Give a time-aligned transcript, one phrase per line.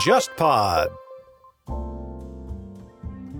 [0.00, 0.88] JustPod。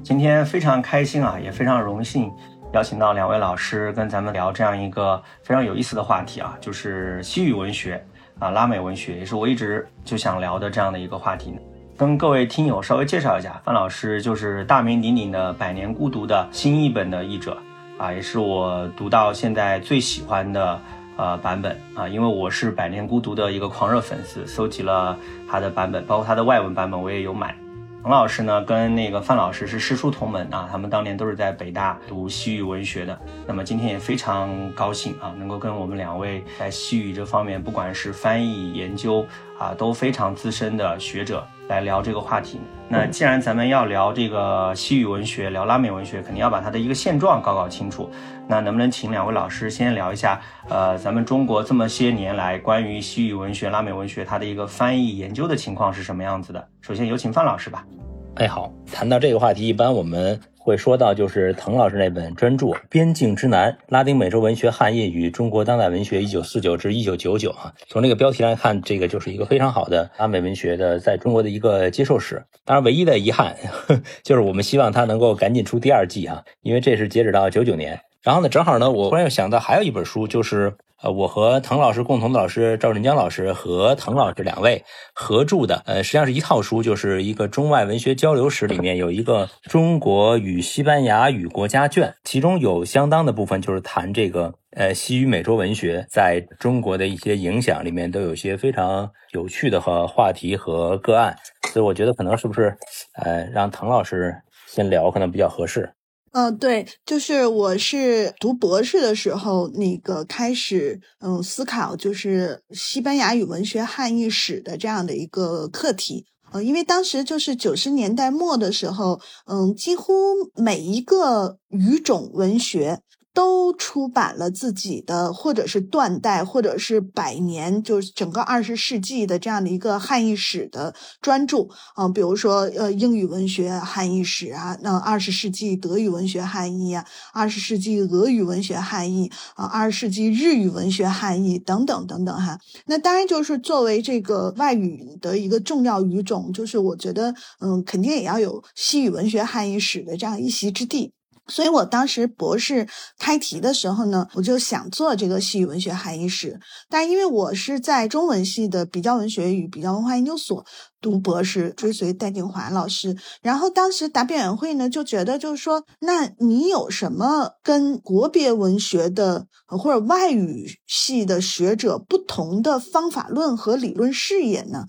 [0.04, 2.32] 今天非常开心啊，也非常荣幸
[2.72, 8.00] 邀请到两位老师跟咱们聊这样一个非常有意思的话题啊，就是西语文学
[8.38, 11.58] 啊，拉美文学，也是我一直就想聊的这样的一个话题。
[11.96, 17.58] 跟各位听友稍微介绍一下，范老师就是大名鼎鼎的《百年孤独》的新译本的译者
[17.98, 20.80] 啊，也是我读到现在最喜欢的
[21.20, 25.14] 呃版本啊，因为我是《百年孤独》的一个狂热粉丝，搜集了
[25.46, 27.54] 他的版本，包括他的外文版本我也有买。
[28.02, 33.20] 冯老师呢，跟那个范老师是师出同门啊，他们当年都是在北大读西域文学的。
[33.46, 39.26] 那么今天也非常高兴啊，能够跟我们两位在西域这方面，不管是翻译研究
[39.58, 42.58] 啊，都非常资深的学者来聊这个话题。
[42.88, 48.10] 那既然咱们要聊这个西域文学，聊拉美文学，肯定要把它的一个现状搞搞清楚。
[48.50, 56.68] 那能不能请两位老师先聊一下，呃，咱们中国这么些年来关于西域文学、拉美文学它的一个翻译研究的情况是什么样子的？
[56.80, 57.86] 首先有请范老师吧。
[58.34, 67.72] 哎，好，谈到这个话题，一般我们会说到就是滕老师那本专著《边境之南：拉丁美洲文学汉译与中国当代文学（一九四九至一九九九）》啊。
[67.86, 72.42] 从这个标题来看，这个就是一个非常好的拉美文学的在中国的一个接受史。
[72.64, 73.54] 当然，唯一的遗憾
[74.24, 78.00] 就是我们希望它能够赶紧出第二季啊，因为这是截止到九九年。
[78.22, 101.34] 然后呢，正好呢，我忽然又想到还有一本书，就是呃，我和滕老师共同的老师赵振江老师和滕老师两位合著的，呃，实际上是一套书，就是一个中外文学交流史，里面有一个中国与西班牙语国家卷，其中有相当的部分就是谈这个呃西语美洲文学在中国的一些影响，里面都有些非常有趣的和话题和个案，
[101.72, 102.76] 所以我觉得可能是不是
[103.14, 105.90] 呃让滕老师先聊可能比较合适。
[106.32, 116.26] 嗯，对，就是我是读博士的时候，那个开始嗯思考，就是西班牙语文学汉译史的这样的一个课题。
[116.52, 120.12] 呃，因为当时就是九十年代末的时候，嗯，几乎
[120.54, 123.00] 每一个语种文学。
[123.32, 142.58] 都出版了自己的，或者是断代，或者是百年，就是整个二十世纪的这样的一个汉译史的专著啊，比如说呃英语文学汉译史啊，那二十世纪德语文学汉译啊，二十世纪俄语文学汉译啊，二十世纪日语文学汉译等等等等哈。
[142.86, 151.12] 那当然就是作为这个外语的一个重要语种，就是我觉得嗯，肯定也要有西语文学汉译史的这样一席之地。
[151.48, 152.86] 所以我当时博士
[153.18, 160.64] 开题的时候呢，我就想做这个西语文学汉译史，但因为我是在中文系的比较文学与比较文化研究所
[161.00, 174.84] 读博士，追随戴静华老师，然后当时答辩委员会呢就觉得，就是说，那你有什么跟国别文学的或者外语系的学者不同的方法论和理论视野呢？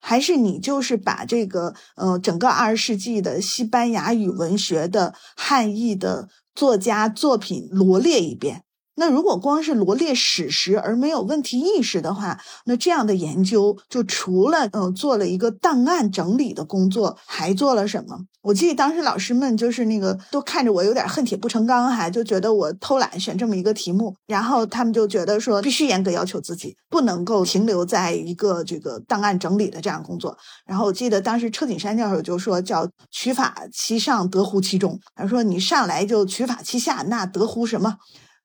[0.00, 8.67] 还是你就是把这个呃整个二十世纪的西班牙语文学的汉译的作家作品罗列一遍。
[8.98, 18.18] 那如果光是罗列史实而没有问题意识的话，那这样的研究就除了嗯做了一个档案整理的工作，还做了什么？
[18.42, 30.36] 我记得当时老师们就是那个都看着我有点恨铁不成钢，哈，就觉得我偷懒选这么一个题目，然后他们就觉得说必须严格要求自己，不能够停留在一个这个档案整理的这样工作。
[30.66, 34.98] 然后我记得当时车景山教授就说叫取法其上，得乎其中。
[35.14, 37.96] 他说你上来就取法其下，那得乎什么？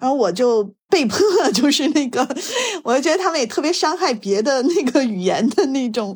[0.03, 1.18] 然后我就被迫，
[1.56, 2.28] 就是那个，
[2.84, 6.14] 我就觉得他们也特别伤害别的那个语言的那种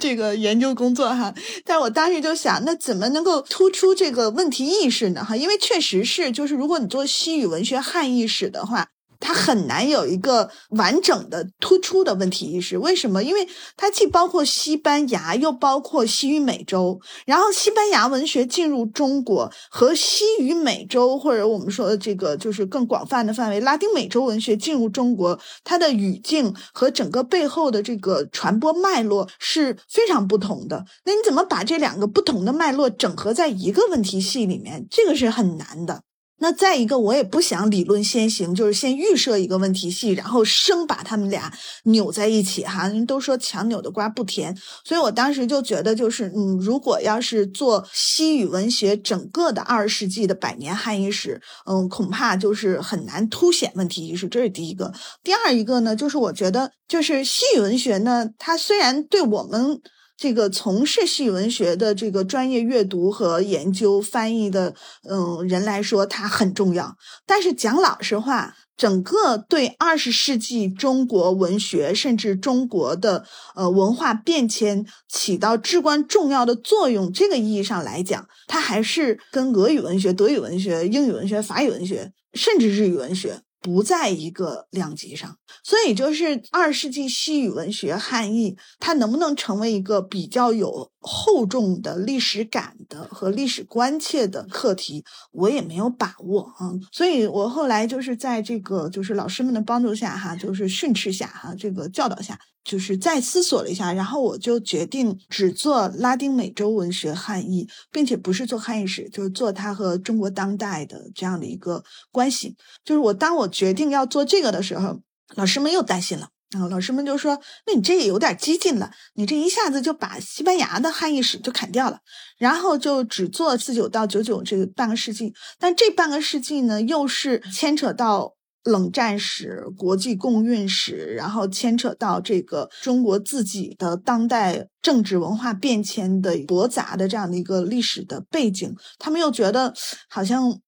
[0.00, 1.32] 这个研究工作哈。
[1.64, 5.24] 但是我当时就想，那怎么能够突出这个问题意识呢？
[5.24, 8.88] 哈，因为确实是，就是如果你做西语文学汉译史的话。
[9.20, 13.22] 它很难有一个完整的突出的问题意识，为什么？
[13.22, 17.00] 因为它既包括西班牙，又包括西语美洲。
[17.26, 30.86] 然后西班牙文学进入中国和西语美洲，或者我们说的这个就是更广泛的范围，拉丁美洲文学进入中国，它的语境和整个背后的这个传播脉络是非常不同的。
[31.04, 34.86] 那你怎么把这两个不同的脉络整合在一个问题系里面？
[34.90, 36.02] 这个是很难的。
[36.42, 41.52] 那再一个，我也不想理论先行，就是先预设一个问题系，然后生把他们俩
[41.84, 42.88] 扭在一起哈。
[42.88, 54.26] 人都说强扭的瓜不甜，所以我当时就觉得，就是嗯，如果要是做西语文学整个的二十世纪的百年汉译史，嗯，恐怕就是很难凸显问题意识。
[54.26, 54.92] 这是第一个。
[55.22, 59.80] 第二一个呢，就是我觉得，就是西语文学呢，它虽然对我们。
[60.20, 64.74] 这个从事西语文学的这个专业阅读和研究翻译的，
[65.08, 66.94] 嗯，人来说，它很重要。
[67.24, 73.24] 但是讲老实话，整个对二十世纪中国文学，甚至中国的
[73.54, 83.40] 呃文化变迁起到至关重要的作用，这个意义上来讲，它还是跟俄语文学、德语文学、英语文学、法语文学，甚至日语文学。
[83.62, 96.72] 不在一个量级上，所以就是二世纪西语文学汉译，它能不能成为一个比较有厚重的历史感的和历史关切的课题，我也没有把握啊。
[96.92, 102.38] 所以我后来就是在这个就是老师们的帮助下哈，就是训斥下哈，这个教导下。
[102.62, 111.82] 就是再思索了一下，然后我就决定只做拉丁美洲文学汉译，并且不是做汉译史，就是做它和中国当代的这样的一个
[112.12, 112.54] 关系。
[112.84, 115.00] 就是我当我决定要做这个的时候，
[115.34, 116.28] 老师们又担心了
[116.58, 121.98] 啊，老师们就说：“那你这也有点激进了，你这一下子就把西班牙的汉译史就砍掉了，
[122.38, 125.32] 然后就只做四九到九九这半个世纪。
[125.58, 128.34] 但这半个世纪呢，又是牵扯到。”
[128.64, 139.72] 冷战史、国际共运史，然后牵扯到这个中国自己的当代政治文化变迁的驳杂的这样的一个历史的背景，他们又觉得
[140.10, 140.60] 好像。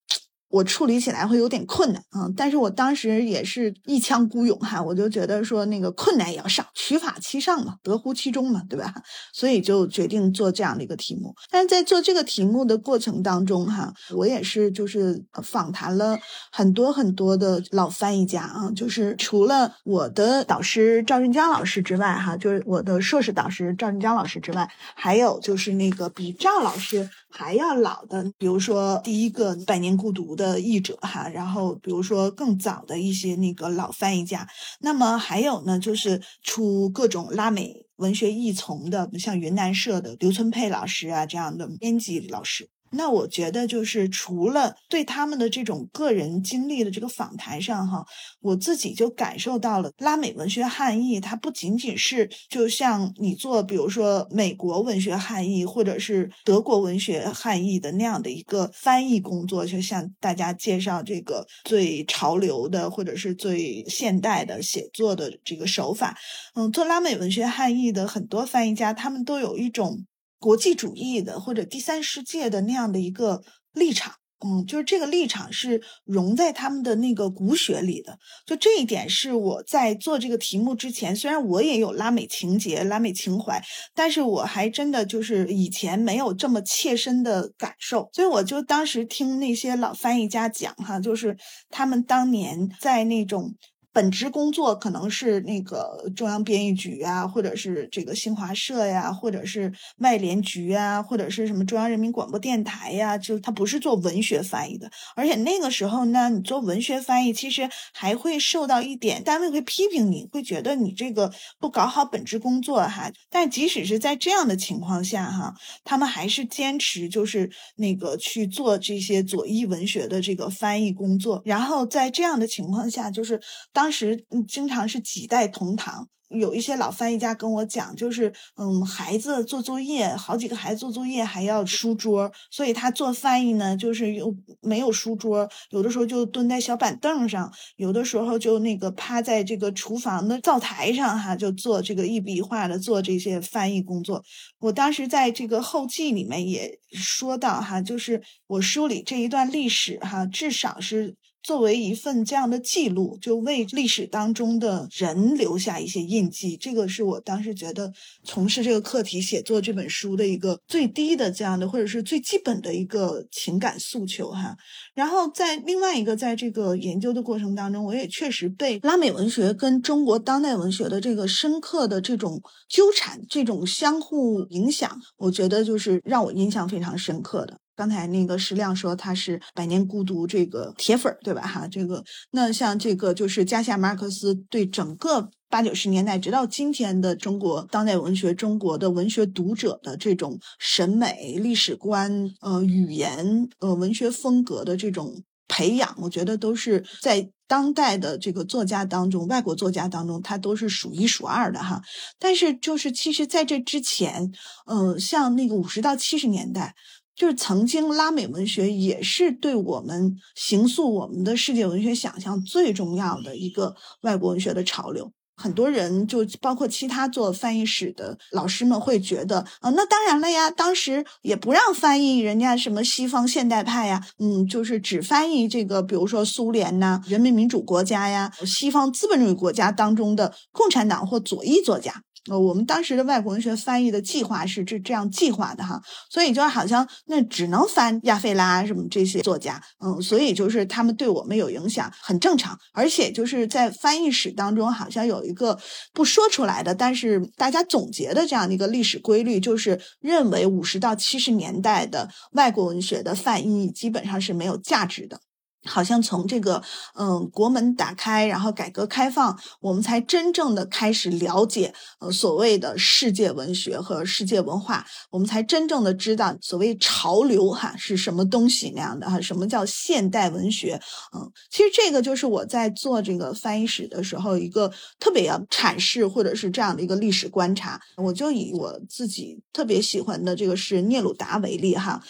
[0.53, 8.93] 我处理起来会有点困难啊，但是我当时也是一腔孤勇哈，我就觉得说那个困难也要上，取法其上嘛，得乎其中嘛，对吧？
[9.33, 11.33] 所以就决定做这样的一个题目。
[11.49, 16.19] 但是在做这个题目的过程当中哈，我也是就是访谈了
[16.51, 27.09] 很多很多的老翻译家啊，就是除了我的导师赵振江老师之外哈，就是我的硕士导师赵振江老师之外，还有就是那个比赵老师。
[27.35, 34.47] 还要老的，比如说第一个《百年孤独》的译者哈，然后比如说更早的一些那个老翻译家，
[34.81, 42.69] 那么还有呢，就是出各种拉美文学译丛的，像云南社的刘春佩老师啊这样的编辑老师。
[42.93, 48.05] 那我觉得就是除了对他们的这种个人经历的这个访谈上哈，
[48.39, 66.17] 我自己就感受到了拉美文学汉译，它不仅仅是就像你做比如说美国文学汉译或者是德国文学汉译的那样的一个翻译工作，就像大家介绍这个最潮流的或者是最现代的写作的这个手法，
[66.55, 70.05] 嗯，做拉美文学汉译的很多翻译家，他们都有一种。
[70.43, 73.41] 国际主义的或者第三世界的那样的一个
[73.71, 78.19] 立场，嗯，就是这个立场是融在他们的那个骨血里的。
[78.45, 83.63] 就这一点是我在做这个题目之前，虽然我也有拉美情节、拉美情怀，
[83.95, 88.09] 但是我还真的就是以前没有这么切身的感受。
[88.11, 91.37] 所以我就当时听那些老翻译家讲哈，就是
[91.69, 93.55] 他们当年在那种。
[93.93, 104.89] 本职工作可能是那个中央编译局啊，或者是这个新华社呀，或者是外联局啊，或者是什么中央人民广播电台呀，就他不是做文学翻译的。
[105.15, 113.11] 而且那个时候呢，你做文学翻译，其实还会受到一点单位会批评你，会觉得你这个不搞好本职工作哈。
[113.29, 115.53] 但即使是在这样的情况下哈，
[115.83, 121.43] 他们还是坚持就是那个去做这些左翼文学的这个翻译工作。
[121.45, 123.39] 然后在这样的情况下，就是
[123.71, 123.82] 当。
[123.83, 126.07] 当时嗯，经常是几代同堂。
[126.29, 144.23] 有一些老翻译家跟我讲，就是嗯，孩子做作业，好几个孩子做作业还要书桌，所以他做翻译呢，就是又没有书桌，有的时候就蹲在小板凳上，有的时候就那个趴在这个厨房的灶台上哈，就做这个一笔一画的做这些翻译工作。
[144.59, 151.15] 我当时在这个后记里面也说到哈，就是我梳理这一段历史哈，至少是。
[151.43, 157.91] 作为一份这样的记录，就为历史当中的人留下一些印记，这个是我当时觉得
[158.23, 164.55] 从事这个课题写作这本书的一个最低的这样的，或者是最基本的一个情感诉求哈。
[164.93, 177.59] 然后在另外一个，在这个研究的过程当中，我也确实被拉美文学跟中国当代文学的这个深刻的这种纠缠、这种相互影响，我觉得就是让我印象非常深刻的。
[177.75, 181.41] 刚才那个石亮说他是《百年孤独》这个铁粉儿，对吧？
[181.41, 201.81] 哈，这个那像这个就是加西亚马尔克斯对整个八九十年代直到今天的中国当代文学、中国的文学读者的这种审美、历史观、呃语言、呃文学风格的这种培养，我觉得都是在当代的这个作家当中，外国作家当中，他都是数一数二的哈。
[202.19, 204.31] 但是就是其实在这之前，
[204.67, 206.75] 嗯，像那个五十到七十年代。
[207.15, 215.11] 就是曾经拉美文学也是对我们形塑我们的世界文学想象最重要的一个外国文学的潮流。
[215.35, 232.03] 很多人就包括其他做翻译史的老师们会觉得啊，那当然了呀，当时也不让翻译人家什么西方现代派呀，嗯，就是只翻译这个，比如说苏联呐、人民民主国家呀、西方资本主义国家当中的共产党或左翼作家。
[232.29, 245.59] 呃，我们当时的外国文学翻译的计划是这这样计划的哈，所以就好像那只能翻亚非拉什么这些作家，嗯，所以就是他们对我们有影响很正常，而且就是在翻译史当中好像有一个
[245.93, 255.19] 不说出来的，但是大家总结的这样的一个历史规律，就是认为五十到七十年代的外国文学的翻译基本上是没有价值的。
[255.65, 256.61] 好像从这个
[256.95, 270.79] 嗯国门打开，然后改革开放，我们才真正的开始了解呃所谓的世界文学和世界文化，我们才真正的知道所谓潮流哈是什么东西那样的哈，什么叫现代文学？
[271.15, 277.79] 嗯，其实这个就是我在做这个翻译史的时候一个特别要阐释或者是这样的一个历史观察。
[277.97, 282.01] 我就以我自己特别喜欢的这个是聂鲁达为例哈，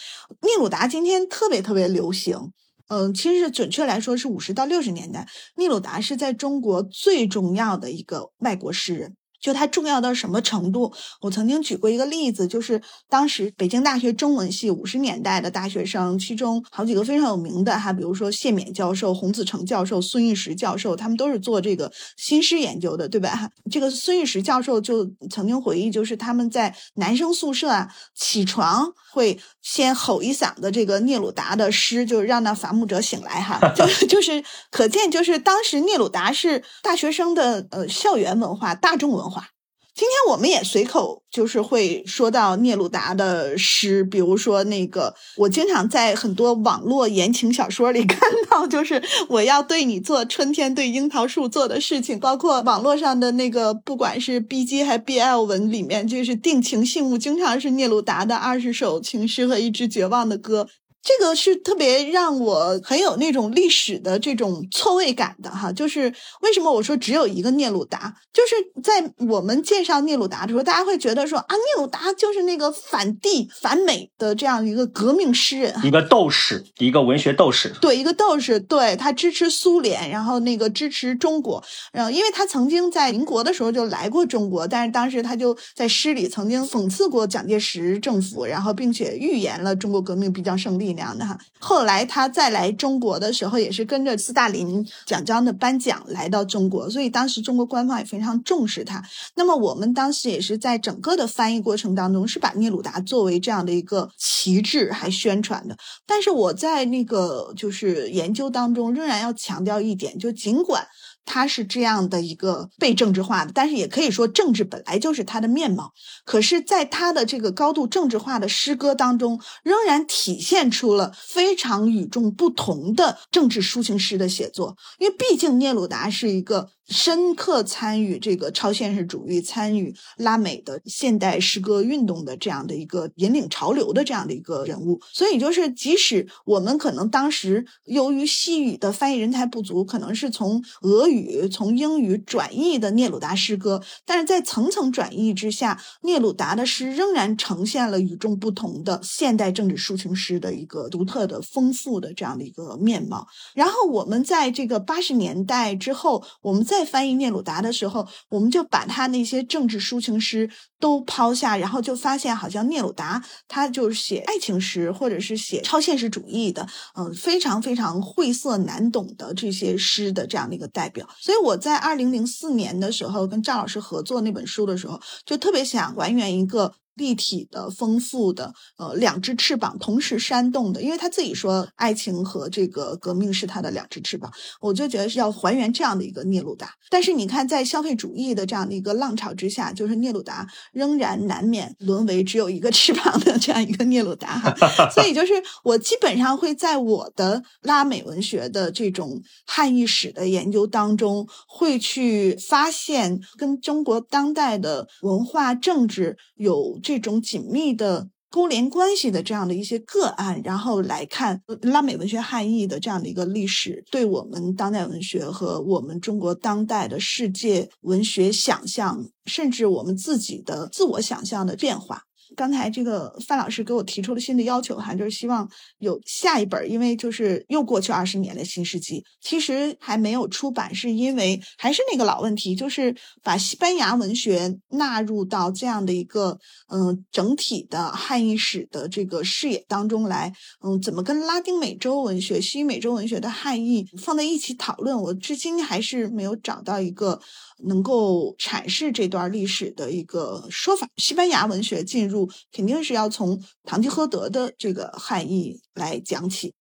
[0.42, 2.52] 聂鲁达今天特别特别流行。
[2.88, 5.26] 嗯，其实准确来说是五十到六十年代，
[5.56, 9.16] 聂鲁达是在中国最重要的一个外国诗人。
[9.44, 10.90] 就它重要到什么程度？
[11.20, 23.50] 我曾经举过一个例子，就是当时北京大学中文系五十年代的大学生，其中好几个非常有名的哈，比如说谢冕教授、洪子成教授、孙玉石教授，他们都是做这个新诗研究的，对吧？
[23.70, 39.33] 这个孙玉石教授就曾经回忆，就是他们在男生宿舍啊，起床会先吼一嗓子这个聂鲁达的诗，就是让那伐木者醒来哈， 就就是可见，就是当时聂鲁达是大学生的呃校园文化、大众文化。
[39.34, 39.48] 话
[39.96, 48.18] 今天我们也随口就是会说到聂鲁达的诗，比如说那个，我经常在很多网络言情小说里 看
[48.50, 60.66] 到，就是我要对你做春天对樱桃树做的事情，包括网络上的那个，不管是 B G 还 B L 文里面，就是定情信物，经常是聂鲁达的二十首情诗和一支绝望的歌。
[61.04, 90.93] 这个是特别让我很有那种历史的这种错位感的哈，就是为什么我说只有一个聂鲁达，就是在我们介绍聂鲁达的时候，大家会觉得说啊，聂鲁达就是那个反帝反美的这样一个革命诗人，一个斗士，一个文学斗士，对，一个斗士，对他支持苏联，然后那个支持中国，然后因为他曾经在民国的时候就来过中国，但是当时他就在诗里曾经讽刺过蒋介石政府，然后并且预言了中国革命必将胜利。
[90.94, 99.02] 那样的哈，后来他再来中国的时候，也是跟着斯大林奖章的颁奖来到中国，所以当时中国官方也非常重视他。
[99.34, 105.76] 那么我们当时也是在整个的翻译过程当中，是把聂鲁达作为这样的一个旗帜还宣传的。
[106.06, 110.86] 但是我在那个就是研究当中，仍然要强调一点，就尽管。
[111.24, 115.92] 他是这样的一个被政治化的，但是也可以说政治本来就是他的面貌。
[116.24, 124.76] 可是，在他的这个高度政治化的诗歌当中，仍然体现出了非常与众不同的政治抒情诗的写作。
[124.98, 126.70] 因为毕竟聂鲁达是一个。
[126.88, 153.26] 深刻参与这个超现实主义、参与拉美的现代诗歌运动的这样的一个引领潮流的这样的一个人物，所以就是即使我们可能当时由于西语的翻译人才不足，可能是从俄语、从英语转译的聂鲁达诗歌，但是在层层转译之下，聂鲁达的诗仍然呈现了与众不同的现代政治抒情诗的一个独特的、丰富的这样的一个面貌。
[153.54, 166.66] 然后我们在这个八十年代之后，我们在在翻译聂鲁达的时候，我们就把他那些政治抒情诗都抛下，然后就发现好像聂鲁达他就是写爱情诗，或者是写超现实主义的，
[166.96, 171.08] 嗯，非常非常晦涩难懂的这些诗的这样的一个代表。
[171.20, 176.74] 所以我在二零零四年的时候跟赵老师合作那本书的时候，就特别想还原一个。
[176.94, 186.70] 立体的、丰富的，呃，两只翅膀同时扇动的，因为他自己说，爱情和这个革命是他的两只翅膀，我就觉得是要还原这样的一个聂鲁达。
[186.90, 194.54] 但是你看，在消费主义的这样的一个浪潮之下，就是聂鲁达仍然难免沦为只有一个翅膀的这样一个聂鲁达哈。
[194.94, 195.32] 所以就是
[195.64, 206.78] 我基本上会在我的拉美文学的这种汉译史的研究当中，会去发现跟中国当代的文化政治有。
[206.84, 222.02] 这种紧密的勾连关系的这样的一些个案，然后来看拉美文学汉译的这样的一个历史，对我们当代文学和我们中国当代的世界文学想象，甚至我们自己的自我想象的变化。
[222.36, 225.48] 刚才这个范老师给我提出了新的要求哈，就是希望
[225.78, 236.38] 有下一本，因为就是又过去二十年的新世纪，其实还没有出版，是因为还是那个老问题，就是把西班牙文学纳入到这样的一个
[236.68, 240.32] 嗯整体的汉译史的这个视野当中来，
[240.64, 245.00] 嗯，怎么跟拉丁美洲文学、西美洲文学的汉译放在一起讨论？
[245.00, 247.20] 我至今还是没有找到一个
[247.66, 250.88] 能够阐释这段历史的一个说法。
[250.96, 256.52] 西班牙文学进入肯定是要从堂吉诃德的这个汉译来讲起。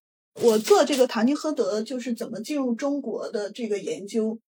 [0.41, 4.39] 我做这个堂吉诃德就是怎么进入中国的这个研究。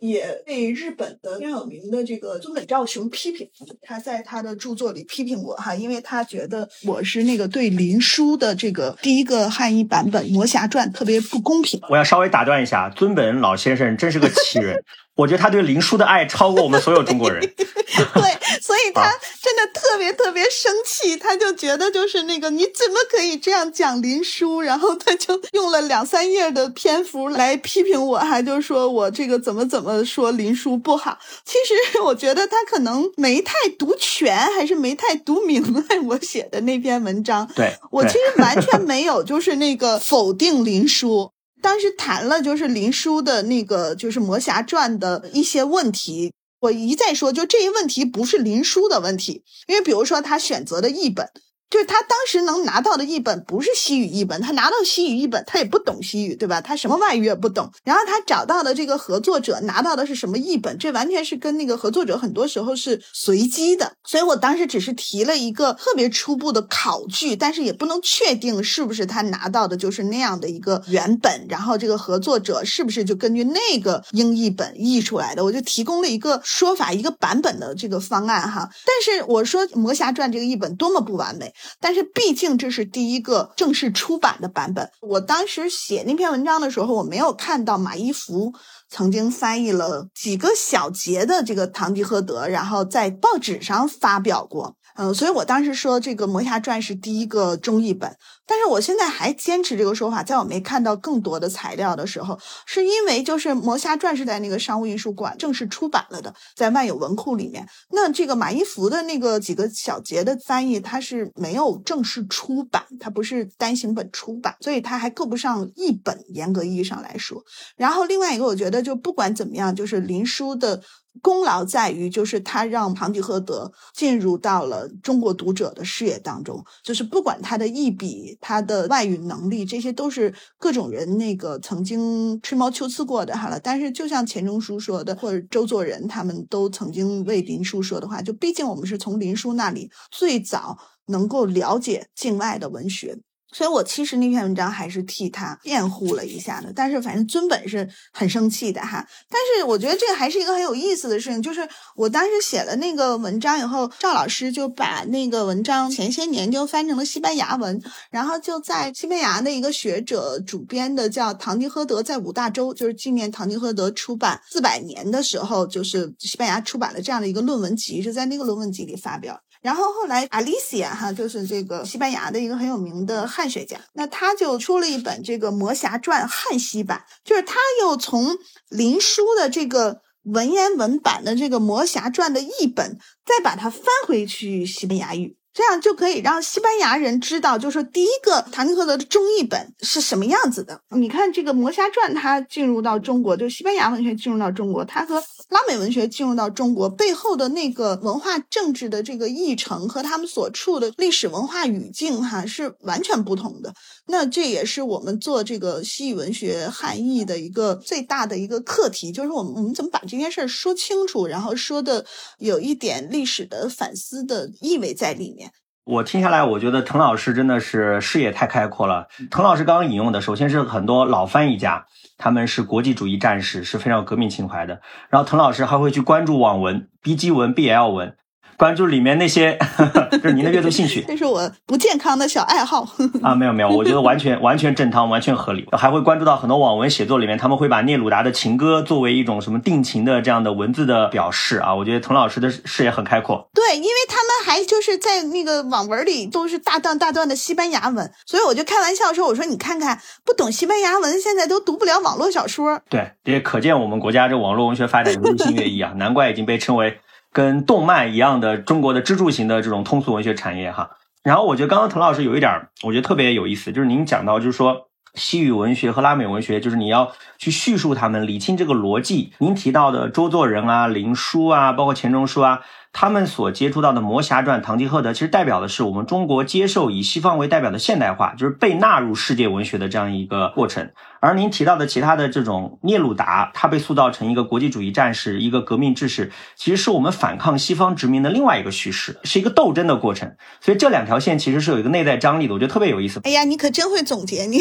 [0.00, 3.48] 也被日本的非常有名的这个尊本昭雄批评，
[3.80, 11.80] 他在他的著作里批评我哈，因为他觉得我是那个对林书的这个第一个汉译版本《魔侠传》特别不公平。
[11.88, 14.76] 我要稍微打断一下，尊本老先生真是个奇人。
[15.16, 24.60] 我觉得他对林书的爱超过我们所有中国人， 对，所以他真的特别特别生气，他就觉得就是那个你怎么可以这样讲林书？
[24.60, 31.16] 然后他就用了两三页的篇幅来批评我，还就说我这个怎么怎么说林书不好。
[31.44, 31.52] 其
[31.92, 37.48] 实 我觉得他可能没太读全，还是没太读明白我写的那篇文章。
[37.54, 41.30] 对我其实完全没有就是那个否定林书。
[41.64, 46.30] 当时谈了就是林殊的那个就是《魔侠传》的一些问题，
[46.60, 51.26] 我一再说，就这一问题不是林殊的问题，因为比如说他选择的译本。
[51.74, 56.60] 就是他当时能拿到的译本不是西语译本，他拿到西语译本，他也不懂西语，对吧？
[56.60, 57.68] 他什么外语也不懂。
[57.82, 60.78] 然后他找到的这个合作者拿到的是什么译本？
[60.78, 63.92] 这完全是跟那个合作者很多时候是随机的。
[64.04, 71.44] 所以我当时只是提了一个特别初步的考据，但是也不能确定是不是他拿到的就是那样的一个原本。
[71.48, 75.44] 然后这个合作者是不是就根据那个英译本译出来的？
[75.44, 78.70] 我就提供了一个说法，一个版本的这个方案哈。
[78.86, 81.52] 但是我说《魔侠传》这个译本多么不完美。
[81.80, 84.90] 但是毕竟这是第一个正式出版的版本。
[85.00, 88.52] 我当时写那篇文章的时候，我没有看到马一福
[88.88, 94.76] 曾经翻译了几个小节的这个《堂吉诃德》，然后在报纸上发表过。
[94.96, 100.22] 嗯，所以我当时说这个《魔侠传》是第一个中译本，但是我现在还坚持这个说法。
[100.22, 107.66] 在我没看到更多的材料的时候，是因为就是《魔侠传》是在那个商务印书馆正式出版了的，在万有文库里面。
[107.90, 116.16] 那这个马一福的那个几个小节的翻译，它是没有正式出版，它不是单行本出版，所以它还够不上译本。
[116.28, 117.42] 严格意义上来说，
[117.76, 120.80] 然后另外一个，我觉得就不管怎么样，就是林书的。
[121.22, 126.62] 功劳在于，就是他让庞吉诃德进入到了中国读者的视野当中。
[126.82, 133.58] 就是不管他的译笔、他的外语能力，这些都是各种人那个曾经吹毛求疵过的哈了。
[133.58, 143.18] 但是，就像钱钟书说的，或者周作人他们都曾经为林叔说的话，就毕竟我们是从林叔那里最早能够了解境外的文学。
[143.54, 149.06] 所以我其实那篇文章还是替他辩护了一下的，但是反正尊本是很生气的哈。
[149.30, 169.40] 但是我觉得这个还是一个很有意思的事情，就是我当时写了那个文章以后，赵老师就把那个文章前些年就翻成了西班牙文，然后就在西班牙的一个学者主编的叫《唐吉诃德在五大洲》，就是纪念唐吉诃德出版四百年的时候，就是西班牙出版了这样的一个论文集，是在那个论文集里发表。
[169.64, 178.36] 然后后来，Alicia 哈，就是这个西班牙的一个很有名的汉学家，那他就出了一本这个《魔侠传》汉西版，就是他又从
[178.68, 185.38] 林书的这个文言文版的这个《魔侠传》的译本，再把它翻回去西班牙语。
[185.54, 190.80] 这样就可以让西班牙人知道，就是说第一个唐吉诃德的中译本是什么样子的。
[190.96, 203.72] 你看这个《魔侠传》，它进入到中国，就西班牙文学进入到中国，它和拉美文学进入到中国背后的那个文化政治的这个议程和他们所处的历史文化语境，哈，是完全不同的。
[204.08, 212.04] 那这也是我们做这个西语文学汉译的一个最大的一个课题，就是我们我们怎么把这件事儿说清楚，然后说的
[212.38, 215.43] 有一点历史的反思的意味在里面。
[215.84, 219.06] 我听下来，我觉得滕老师真的是视野太开阔了。
[219.30, 221.84] 滕老师刚刚引用的，首先是很多老翻译家，
[222.16, 224.80] 他们是国际主义战士，是非常有革命情怀的。
[225.10, 228.16] 然后滕老师还会去关注网文、B G 文、B L 文。
[228.56, 229.58] 关注里面那些，
[230.10, 232.86] 这是您的阅读兴趣， 这是我不健康的小爱好
[233.22, 233.34] 啊！
[233.34, 235.66] 没有没有，我觉得完全完全正当，完全合理。
[235.72, 241.74] 还会关注到很多网文写作里面，他们会把聂鲁达的情歌作为一种什么定情的这样的文字的表示啊！
[241.74, 243.48] 我觉得滕老师的视野很开阔。
[243.54, 255.92] 对，因为他们还就是在那个网文里都是大段大段的西班牙文，所以我就开玩笑说：“我说你看看，不懂西班牙文，现在都读不了网络小说。”对，也可见我们国家这网络文学发展日新月异啊！
[255.96, 257.00] 难怪已经被称为。
[257.34, 260.92] 跟动漫一样的中国的支柱型的这种通俗文学产业哈。
[261.22, 269.32] 然后我觉得刚刚滕老师有一点儿，我觉得特别有意思，就是您讲到就是说西语文学和拉美文学，就是你要去叙述他们，理清这个逻辑。
[269.38, 272.60] 您提到的周作人啊、林纾啊，包括钱钟书啊。
[272.96, 280.92] 他们所接触到的《魔侠传》《堂吉诃德》，其实代表的是我们中国接受以西方为代表的现代化，就是被纳入世界文学的这样一个过程。
[281.24, 290.36] 而您提到的其他的这种聂鲁达，他被塑造成一个国际主义战士，一个革命志士，其实是我们反抗西方殖民的另外一个叙事，是一个斗争的过程。
[290.60, 293.20] 所以这两条线其实是有一个内在张力的，我觉得特别有意思。
[293.24, 294.44] 哎呀，你可真会总结！
[294.44, 294.58] 你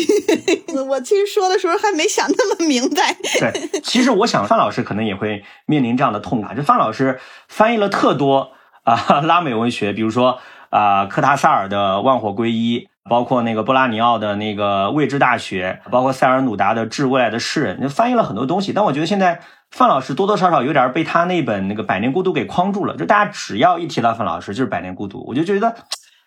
[0.87, 3.15] 我其实说的时候还没想那么明白。
[3.39, 6.55] 对，其实我想范老师可能也会面临这样的痛感。
[6.55, 8.23] 就范老师翻译了特多。
[8.23, 8.51] 多
[8.83, 18.71] 啊，拉美文学，比如说啊，科塔萨尔的《万火归一》，包括那个波拉尼奥的那个《未知大学》，包括塞尔努达的《致未来的诗人》，就翻译了很多东西。
[18.73, 22.95] 但我觉得现在范老师多多少少有点被他那本那个《百年孤独》给框住了。
[22.95, 25.75] 就大家只要一提到范老师，就是《百年孤独》，我就觉得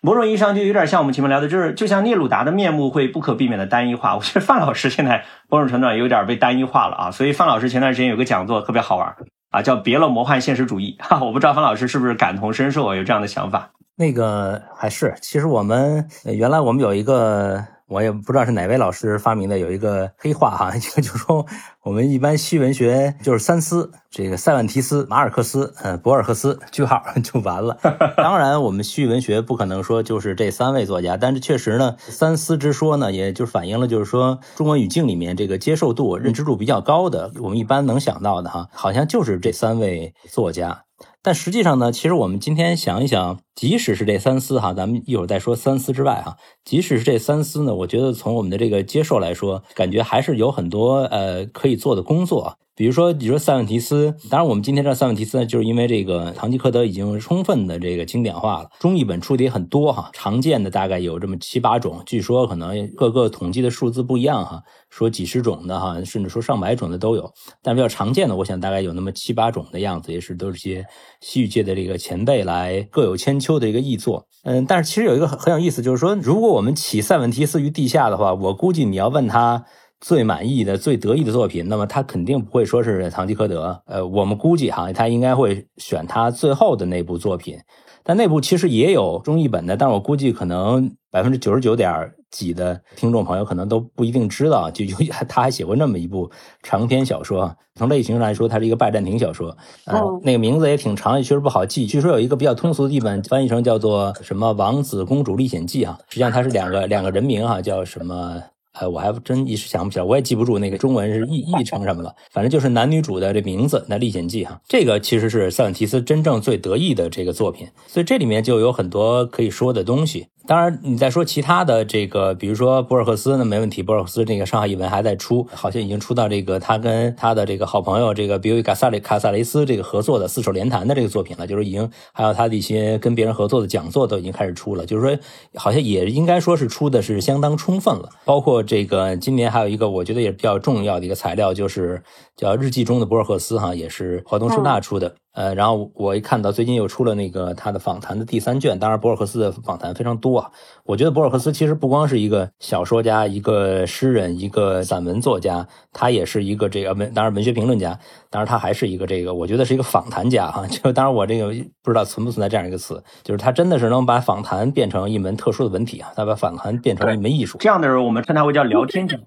[0.01, 4.15] 某种意义上就有点像我们前面聊的，就是就像聂鲁达的面目会不可避免的单一化。
[4.15, 7.11] 我觉得范老师现在某种程度上有点被单一化了啊。
[7.11, 9.15] 所以范老师前段时间有个讲座特别好玩。
[9.49, 13.71] 啊，叫别了魔幻现实主义哈，我不知道范老师是不是感同身受，有这样的想法。
[13.97, 17.65] 那个还是，其实我们原来我们有一个。
[17.89, 21.45] 我也不知道是哪位老师发明的，有一个黑话哈， 就就说
[21.83, 27.77] 我们一般西文学就是三思，这个塞万提斯、马尔克斯、呃博尔赫斯，句号就完了。
[28.17, 40.83] 当然，我们西文学不可能说就是这三位作家，但是确实呢，三思之说呢，也就反映了就是说中国语境里面这个接受度、认知度比较高的，我们一般能想到的哈，好像就是这三位作家。
[41.27, 52.57] 但实际上呢，其实我们今天想一想，即使是这三思哈，咱们一会儿再说三思之外哈，即使是这三思呢，我觉得从我们的这个接受来说，感觉还是有很多呃可以做的工作。
[52.77, 64.61] 比如说，你说塞万提斯，当然我们今天知道塞万提斯呢，就是因为这个《堂吉诃德》已经充分的这个经典化了，中译本出的也很多哈，常见的大概有这么七八种，据说可能各个统计的数字不一样哈。
[64.91, 70.85] 说几十种的哈，甚至说上百种的都有，但比较常见的，我想大概有那么七八种的样子，也是都是些
[71.19, 74.27] 西域界的这个前辈来各有千秋的一个译作。
[74.43, 79.65] 嗯，但是其实有一个很很有意思，就是说，如果我们起塞万提斯于地下的话，我估计你要问他
[79.99, 83.81] 最满意的、最得意的作品，那么他肯定不会说是《堂吉诃德》。
[83.91, 87.57] 呃，我们估计哈，他应该会选他最后的那部作品。
[88.03, 94.95] 但那部其实也有中译本的，但是我估计可能百分之九十九点几的听众朋友可能都不一定知道，就就
[95.27, 96.31] 他还写过那么一部
[96.63, 99.49] 长篇小说，从类型上来说，它是一个拜占庭小说，
[99.87, 101.85] 哦，那个名字也挺长，也确实不好记。
[101.85, 108.41] 据说有一个比较通俗的译本翻译成叫做什么《王子公主历险记》哈，实际上它是两个两个人名哈，叫什么？
[108.79, 112.15] 呃，我还真一时想不起来，我也记不住那个中文是译译成什么了。
[112.31, 120.27] 反正就是男女主的这名字，那《历险记》哈，这个其实是塞万提斯真正最得意的这个作品，所以这里面就有很多可以说的东西。
[120.47, 123.83] 当然，你再说其他的这个，比如说博尔赫斯，那没问题。
[123.83, 135.19] 博尔赫斯这个上海译文还在出，好像已经出到这个他跟他的这个好朋友这个比维卡萨雷卡萨雷斯这个合作的四手联弹的这个作品了，就是已经还有他的一些跟别人合作的讲座都已经开始出了，就是说
[135.55, 138.09] 好像也应该说是出的是相当充分了。
[138.23, 142.01] 包括这个今年还有一个我觉得也是比较重要的一个材料，就是
[142.37, 145.13] 叫日记中的博尔赫斯哈，也是华东师大出的。
[145.37, 150.51] 呃，然后我一看到最近又出了那个他的访谈的第三卷，当然博尔赫斯的访谈非常多啊。
[150.83, 157.99] 我觉得博尔赫斯其实不光是一个小说家、一个诗人、一个散文作家，他也是一个这个文，当然文学评论家，
[158.37, 160.63] 当然他还是一个这个，我觉得是一个访谈家哈。
[160.67, 161.47] 就当然我这个
[161.81, 167.57] 不知道存不存在这样一个词，就是他真的是能把访谈变成一门特殊的文体啊，他把访谈变成了一门艺术。
[167.57, 169.17] 这样的人我们称他为叫聊天家，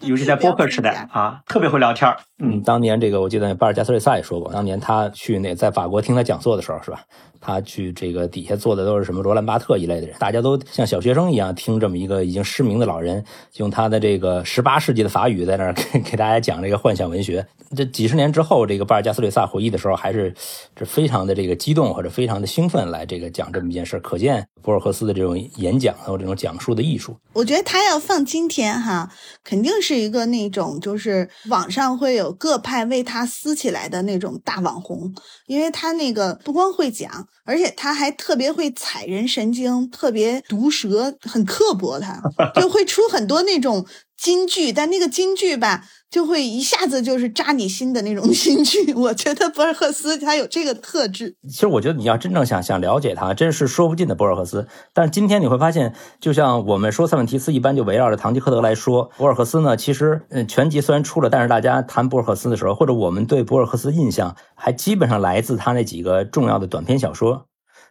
[0.00, 7.00] 尤其在播客时代啊，特别会聊天嗯，当年这个我记得巴尔加斯瑞萨也说过，当年他去那在法国听他讲座的时候，是吧？
[7.46, 13.24] 他去这个底下坐的都是什么罗兰巴特一类的人，大家都像小学生一样听这么一个已经失明的老人
[13.58, 17.46] 用他的这个十八世纪的法语在那儿 给给大家讲这个幻想文学。
[17.76, 20.34] 这几十年之后，这个巴尔加斯瑞萨回忆的时候，还是
[20.74, 27.16] 这非常的这个激动或者非常的兴奋来这个讲这么一件事，可见博尔赫斯的这种演讲还有这种讲述的艺术。
[27.32, 29.12] 我觉得他要放今天哈，
[29.44, 35.12] 肯定是一个那种就是网上会有各派为他撕起来的那种大网红，
[35.46, 37.28] 因为他那个不光会讲。
[37.46, 43.86] 而且他还特别会踩人神经，特别毒舌，很刻薄， 他就会出很多那种
[44.18, 45.84] 金句，但那个金句吧，
[46.16, 48.94] 就会一下子就是扎你心的那种 心句。
[48.94, 51.36] 我觉得博尔赫斯他有这个特质。
[51.46, 54.66] 其实我觉得你要真正想想了解他，真是说不尽的博尔赫斯。
[54.94, 59.10] 但是今天你会发现，就像我们说塞万提斯，一般就围绕着堂吉诃德来说。
[59.18, 67.48] 博尔赫斯呢，其实嗯，全集虽然出了，但是大家谈博尔赫斯的时候，或者我们对博尔赫斯的印象，还基本上来自他那几个重要的短篇小说。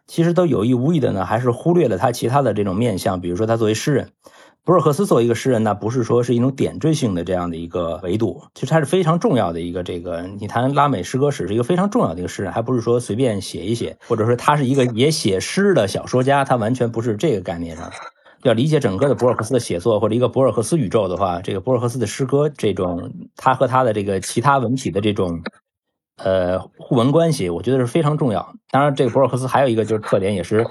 [0.08, 4.10] 其实都有意无意的呢，还是忽略了他其他的这种面相，比如说他作为诗人。
[4.66, 10.24] 博尔赫斯作为一个诗人，呢不是说是一种点缀性的这样的一个维度，其实他是非常重要的一个这个。
[10.40, 17.92] 你谈拉美诗歌史是一个非常重要的一个诗人，还不是说随便写一写，或者说他是一个也写诗的小说家，他完全不是这个概念上。
[18.42, 25.44] 要理解整个的博尔赫斯的写作或者一个博尔赫斯宇宙的话，这个博尔赫斯的诗歌这种他和他的这个其他文体的这种
[26.18, 28.56] 呃互文关系，我觉得是非常重要。
[28.72, 30.66] 当然，这个博尔赫斯还有一个就是特点，也是。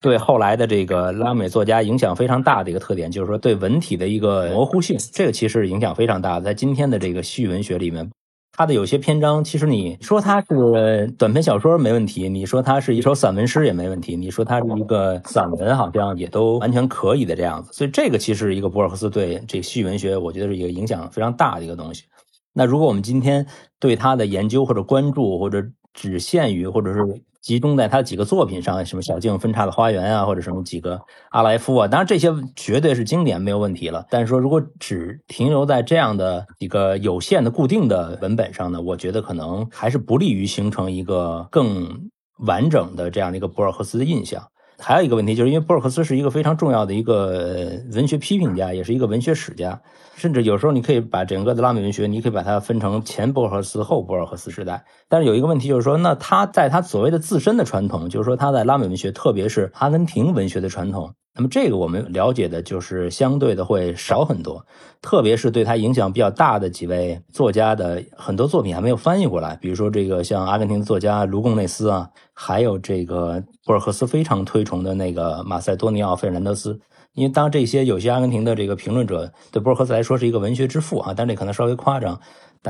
[0.00, 6.38] 对后来的这个拉美作家影响非常大的一个特点，就是说对文体的一个模糊性，这个其实影响非常大。
[6.38, 8.08] 在今天的这个西域文学里面，
[8.52, 17.72] 它的有些篇章，其实你说它是短篇小说没问题，你说它是一首散文诗也没问题，你说它是一个散文，好像也都完全可以的这样子。
[17.72, 22.04] 所以这个其实一个博尔赫斯对这西域文学，我觉得是一个影响非常大的一个东西。
[22.52, 23.46] 那如果我们今天
[23.80, 27.00] 对他的研究或者关注，或者只限于或者是。
[27.46, 34.04] 集中在他几个作品上，什么小径分叉的花园啊，或者什么几个阿莱夫啊，当然这些绝对是经典，没有问题了。
[34.10, 44.42] 但是说如果只停留在这样的一个有限的固定的文本上呢，我觉得可能还是不利于形成一个更完整的这样的一个博尔赫斯的印象。
[44.78, 49.80] 还有一个问题，就是因为博尔赫斯是一个非常重要的一个文学批评家，也是一个文学史家，
[50.16, 54.84] 甚至有时候你可以把整个的拉美文学，你可以把它分成前博尔赫斯、后博尔赫斯时代。
[55.08, 61.14] 但是有一个问题，就是说，那他在他所谓的自身的传统，就是说他在拉美文学，特别是阿根廷文学的传统。
[61.36, 64.64] 那么这个我们了解的就是相对的会少很多，
[65.02, 76.80] 特别是对他影响比较大的几位作家的很多作品还没有翻译过来，比如说这个像阿根廷作家卢贡内斯啊，还有这个博尔赫斯非常推崇的那个马塞多尼奥·费尔南德斯。
[77.12, 82.20] 因为当这些有些阿根廷的这个评论者对博尔赫斯来说是一个文学之父啊，但这可能稍微夸张。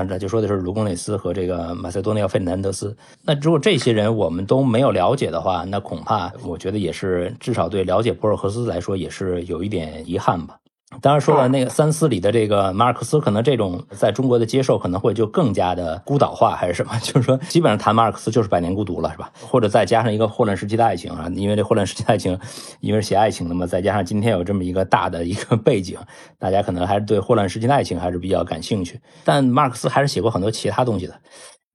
[0.05, 2.97] 但是就说的是卢贡内斯和这个马塞多尼奥·费南德斯。
[3.23, 10.59] 那如果这些人我们都没有了解的话，那恐怕我觉得也是至少对了解博尔赫斯来说也是有一点遗憾吧。
[11.03, 16.97] 当然，说了那个三思里的这个马尔克斯，可能这种在中国的接受可能会就更加的孤岛化，还是什么？
[17.03, 19.31] 就是说，基本上谈马尔克斯就是百年孤独了，是吧？
[19.41, 22.39] 或者再加上一个霍乱时期的爱情啊，因为这霍乱时期的爱情，
[22.81, 25.99] 因为是写爱情的嘛，再加上今天有这么一个大的一个背景，
[26.39, 29.01] 大家可能还是对霍乱时期的爱情还是比较感兴趣。
[29.25, 31.15] 但马尔克斯还是写过很多其他东西的。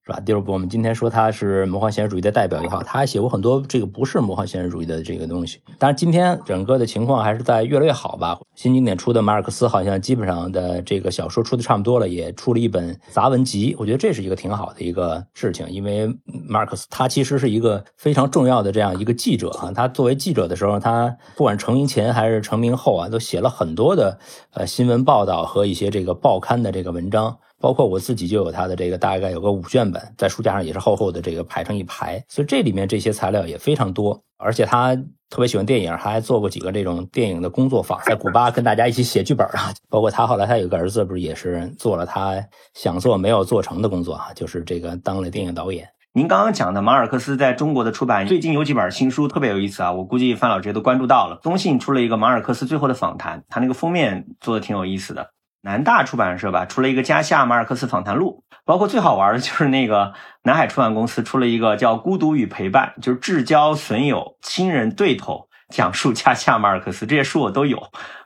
[0.04, 0.20] 是吧？
[0.22, 5.60] 就是我们今天说他是魔幻现实主义的代表也好，他还写过很多这个不是魔幻现实主义的这个东西。
[5.78, 8.40] 当然，今天整个的情况还是在越来越好吧。
[8.56, 13.76] 新经典出的马尔克斯好像基本上的这个小说出的差不多了，也出了一本杂文集。
[13.78, 16.08] 我觉得这是一个挺好的一个事情，因为
[16.48, 19.72] 马尔克斯他其实是一个非常重要的这样一个记者啊。
[19.72, 24.18] 他作为记者的时候，他不管成名前还是成名后啊，都写了很多的
[24.54, 27.38] 呃新闻报道和一些这个报刊的这个文章。
[27.62, 34.19] 包括我自己就有他的这个大概有个五卷本，在书架上也是厚厚的这个排成一排，所以这里面这些材料也非常多。
[34.38, 34.95] 而且他
[35.30, 39.71] 特别喜欢电影，他还做过几个这种电影的工作坊，在古巴跟大家一起写剧本啊。
[39.88, 42.43] 包括他后来他有个儿子，不是也是做了他
[42.74, 45.88] 想做没有做成的工作啊，就是这个当了电影导演。
[46.13, 51.39] 您刚刚讲的马尔克斯在中国的出版，最近有几本新书特别有意思啊，我估计范老师都关注到了。
[51.43, 55.30] 中信出了一个马尔克斯最后的访谈，他那个封面做的挺有意思的。
[55.63, 67.78] 南大出版社吧出了一个加西亚马尔克斯访谈录，包括最好玩的就是那个南海出版公司出了一个叫《孤独与陪伴》，就是至交损友、亲人对头，讲述加西亚马尔克斯这些书我都有。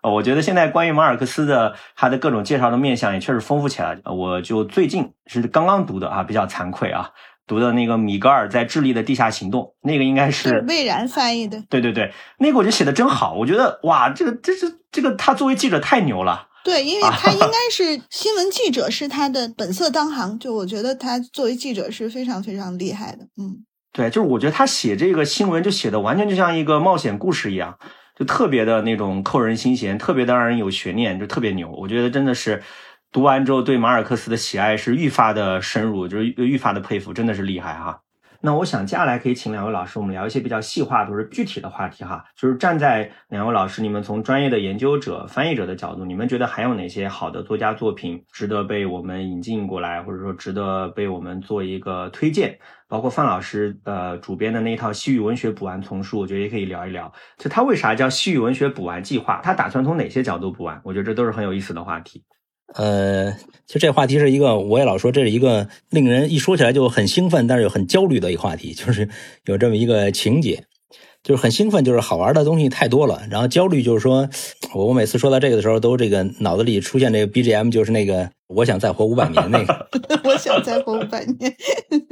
[0.01, 3.99] 呃，我觉得现在关于马尔克斯的他的各种介绍的面相也确实丰富起来。
[4.05, 7.09] 我就最近是刚刚读的啊，比较惭愧啊，
[7.45, 11.61] 读的那个米格尔在智利的地下行动，那个应该是魏然翻译的。
[11.69, 16.47] 对对对，那个我觉得写的真好，我觉得哇，这个这是这个他作为记者太牛了。
[16.65, 20.39] 对，因为他应 该是新闻记者，是他的本色当行。
[20.39, 23.19] 就我觉得他作为记者是非常非常厉害的。
[23.37, 27.77] 嗯，对，就是我觉得他写这个新闻就写的完全就像一个冒险故事一样，
[28.17, 31.69] 就特别的那种扣人心弦，特别的让人有悬念，就特别牛。
[31.69, 32.63] 我觉得真的是
[33.11, 38.01] 读完之后对马尔克斯的喜爱是愈发的深入，就是愈发的佩服，真的是厉害哈。
[38.45, 42.23] 那我想接下来可以请两位老师，我们聊一些比较细化或者具体的话题哈。
[42.37, 52.59] 就是站在两位老师，你们从专业的研究者、翻译者的角度，你们觉得还有哪些好的作家作品值得被我们引进过来，或者说值得被我们做一个推荐？
[52.87, 57.11] 包括范老师呃主编的那一套西域文学补完丛书，我觉得也可以聊一聊。
[57.39, 59.41] 就他为啥叫西域文学补完计划？
[59.43, 60.79] 他打算从哪些角度补完？
[60.83, 62.23] 我觉得这都是很有意思的话题。
[62.73, 63.31] 呃，
[63.67, 69.07] 其实这话题是一个，我也老说这是一个令人一说起来就很兴奋，但是又很焦虑的一个话题，就是
[69.45, 70.65] 有这么一个情节，
[71.25, 74.29] 就是很兴奋，就是好玩的东西太多了，然后焦虑就是说，
[74.75, 79.89] 我我每次说到这个的时候，都这个脑子里出现这个 BGM，就是那个我想再活五百年那个，
[80.23, 81.55] 我想再活五百年，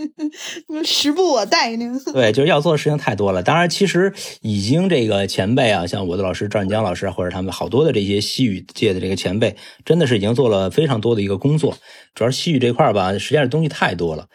[0.84, 1.86] 时不我待呢。
[2.12, 3.43] 对，就是要做的事情太多了。
[3.43, 11.78] 当然，其实已经这个前辈啊，像我的老师赵振江老师，或者他们好多的这些西语界的这个前辈，真的是已经做了非常多的一个工作。
[12.15, 14.26] 主要是西语这块儿吧，实际上东西太多了。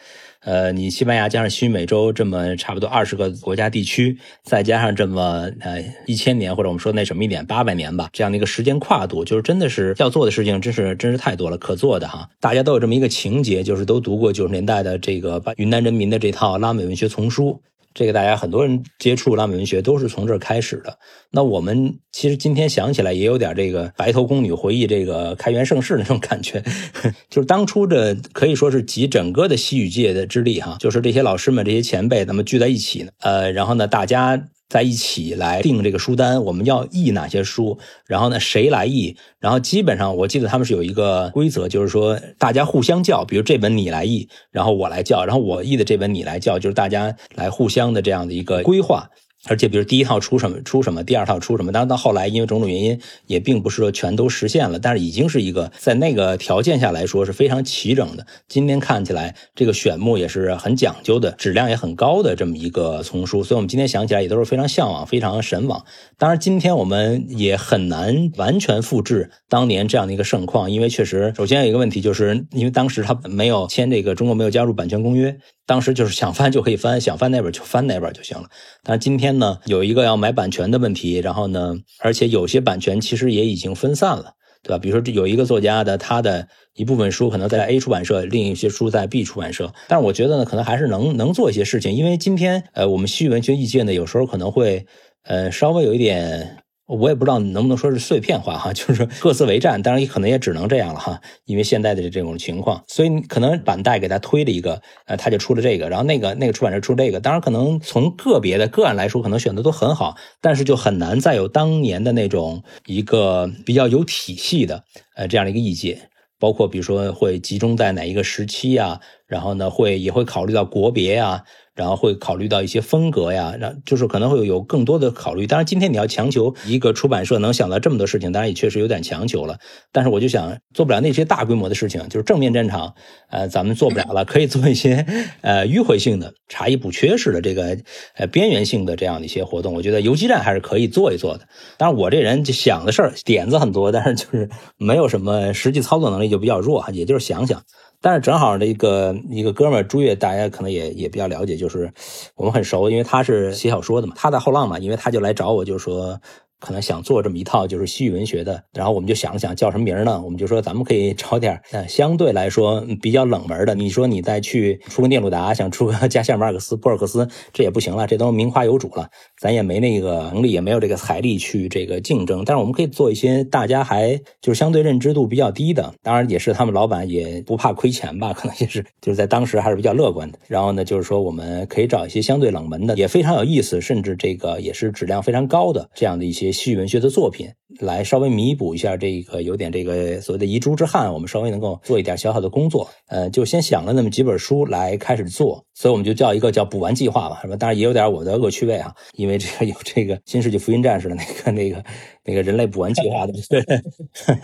[0.49, 12.31] 呃，你西班牙加上西美洲这么差不多二十个国家地区，再加上这么呃一千年或者我们说那什么一点八百年吧，这样的一个时间跨度，就是真的是要做的事情，真是真是太多了，可做的哈。
[12.41, 17.61] 大家都有这么一个情节，就是都读过九十年代的这个云南人民的这套拉美文学丛书。
[17.99, 20.97] 这个大家很多人接触拉美文学都是从这儿开始的。
[21.33, 26.63] 那我们其实今天想起来也有点这个白头宫女回忆这个开元盛世那种感觉，
[27.29, 34.41] 就是当初这可以说是集整个的西语界的之力哈，就是这些老师们、这些前辈，咱们聚在一起呢，呃，然后呢，大家。
[34.69, 39.17] 在一起来定这个书单，我们要译哪些书，然后呢，谁来译？
[39.41, 49.09] 然后基本上我记得他们是有一个规则，就是说大家互相叫，比如这本你来译，然后我来叫，然后我译的这本你来叫，就是大家来互相的这样的一个规划。
[49.47, 58.27] 而且，比如第一套出什么出什么，第二套出什么，当然到后来因为种种原因，也并不是说全都实现了，但是已经是一个在那个条件下来说是非常齐整的。
[58.49, 65.85] 今天看起来，这个选目也是很讲究的，质量也很高的这么一个丛书，所以我们今天想起来也都是非常向往、非常神往。
[66.19, 75.39] 当然，今天我们也很难完全复制当年这样的一个盛况，因为确实，首先有一个问题，就是因为当时他没有签这个，中国没有加入版权公约。
[75.69, 78.49] 当时就是想翻就可以翻， 想翻那本就翻那本就行了。
[78.83, 84.79] 但是今天呢，有一个要买版权的问题，然后呢，而且有些版权其实也已经分散了，对吧？
[84.79, 89.73] 比如说有一个作家的，他的一部分书可能在 A 出版社，另一些书在 B 出版社。
[89.87, 94.87] 但是我觉得呢，可能还是能能做一些事情，因为今天呃，我们西域文学意见呢，有时候可能会
[95.25, 96.65] 呃稍微有一点。
[96.89, 121.45] 我也不知道能不能说是碎片化哈，就是各自为战，当然也可能也只能这样了哈，因为现在的这种情况，所以可能版代给他推了一个，呃，他就出了这个，然后那个那个出版社出这个，当然可能从个别的个案来说，可能选择都很好，但是就很难再有当年的那种一个比较有体系的，呃，这样的一个意见，包括比如说会集中在哪一个时期啊，然后呢会也会考虑到国别啊。
[121.79, 125.47] 然后会考虑到一些风格呀，让就是可能会有更多的考虑。
[125.47, 129.61] 当然，今天你要强求一个出版社能想到这么多事情，当然也确实有点强求了。
[129.93, 132.95] 但是我就想做不了那些大规模的事情，就是正面战场，
[133.31, 134.25] 呃，咱们做不了了。
[134.25, 135.07] 可以做一些
[135.41, 137.79] 呃迂回性的、查一补缺式的这个
[138.17, 139.73] 呃边缘性的这样的一些活动。
[139.73, 141.47] 我觉得游击战还是可以做一做的。
[141.77, 147.63] 当然，我这人就想的事儿点子很多，但是就是没有什么实际操作能力，就比较弱，也就是想想。
[148.01, 151.93] 但是正好这个一个哥们儿朱越，大家可能也也比较了解，就就是
[152.35, 156.19] 我们很熟，因为他是写小说的嘛，他在后浪嘛，因为他就来找我，就说。
[156.61, 160.21] 可能想做这么一套就是西域文学的，然后我们就想了想叫什么名呢？
[160.23, 163.75] 我们就说咱们可以找点呃相对来说比较冷门的。
[163.75, 169.09] 你说你再去出个聂鲁达，想出个加西亚马尔克斯、博尔克斯，这也不行了，这都名花有主了，
[169.41, 172.43] 咱也没那个能力，也没有这个财力去这个竞争。
[172.45, 180.39] 但是我们可以做一些大家还就是相对认知度比较低的，当然也是他们老板也不怕亏钱吧，可能也是就是在当时还是比较乐观的。
[180.49, 186.48] 然后呢，就是说我们可以找一些相对冷门的，也非常有意思，甚至这个也是质量非常高的这样的一些。
[186.53, 187.49] 戏剧文学的作品，
[187.81, 192.89] 来稍微弥补一下这个有点这个所谓的遗珠之憾，我们稍微能够做一点小小的工作。
[193.09, 197.57] 呃，就先想了那么几本书来开始做，所以我们就叫一个叫补完计划吧，是吧？
[197.57, 201.85] 当然也有点我的恶趣味啊，因为这个有这个新世纪福音战士的那个那个
[202.25, 203.33] 那个人类补完计划的。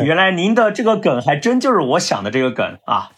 [0.05, 3.11] 原来您的这个梗还真就是我想的这个梗啊。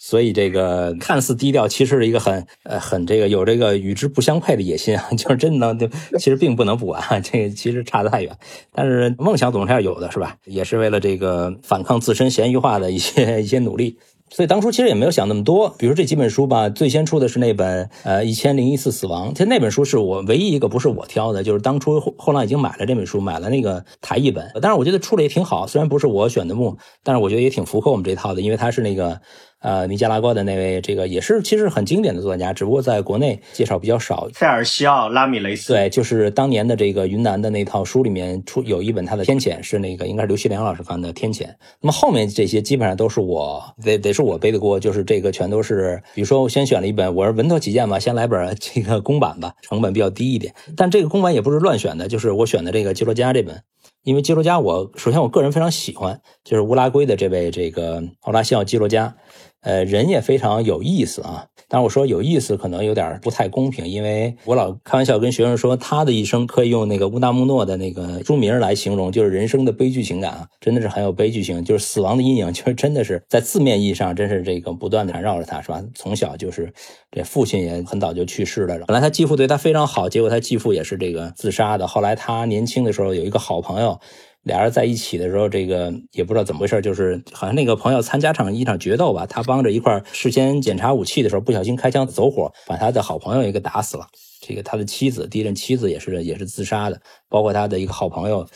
[0.00, 8.36] 所以这个看似低调，其实是一个很呃很这个有这个与之不相配的野心啊， 就是真的就其实并不能不完， 这个其实差得太远。
[8.72, 10.36] 但是梦想总是要有的，是吧？
[10.44, 13.98] 也是为了这个反抗自身咸鱼化的一些 一些努力。
[14.30, 24.50] 所以当初其实也没有想那么多，比如这几本书吧，最先出的是那本呃一千零一次死亡，其实那本书是我唯一一个不是我挑的，就是当初后来已经买了这本书，买了那个台译本。
[24.60, 29.20] 但是我觉得出了也挺好，虽然不是我选的目，但是我觉得也挺符合我们这套的，因为它是那个。
[29.60, 34.28] 呃，尼加拉瓜的那位，这个也是其实很经典的作家，只不过在国内介绍比较少。
[34.32, 41.42] 塞尔西奥·拉米雷斯，对，就是当年的这个云南的那套书里面出有一本他的《天谴》，是那个应该是刘锡良老师翻的《天谴》。
[41.80, 50.54] 那么后面这些基本上都是我得得是我背的锅，就是这个全都是，比如说我先选了一本，我是稳妥起见吧，先来本这个公版吧，成本比较低一点。
[50.76, 53.60] 但这个公版也不是乱选的，就是我选的这个基罗加这本。
[54.04, 59.16] 因为基罗加，我首先我个人非常喜欢，就是乌拉圭的这位这个奥拉西奥基罗加。
[59.60, 61.46] 呃，人也非常有意思啊。
[61.70, 75.84] 但是我说有意思，可能有点不太公平，因为我老开玩笑跟学生说，他的一生可以用那个乌纳穆诺的那个书名来形容，就是人生的悲剧情感啊，真的是很有悲剧性，就是死亡的阴影，其实真的是在字面意义上，真是这个不断的缠绕着他，是吧？
[75.94, 76.72] 从小就是
[77.10, 81.86] 这父亲也很早就去世了，本来他继父对他非常好，结果他继父也是这个自杀的。
[81.86, 84.00] 后来他年轻的时候有一个好朋友。
[84.48, 94.06] 俩人在一起的时候，这个也不知道怎么回事，就是好像那个朋友参加场一场决斗吧，他帮着一块事先检查武器的时候，不小心开枪走火，把他的好朋友也给打死了。
[94.40, 98.46] 这个他的妻子，第一任妻子也是也是自杀的，包括他的一个好朋友。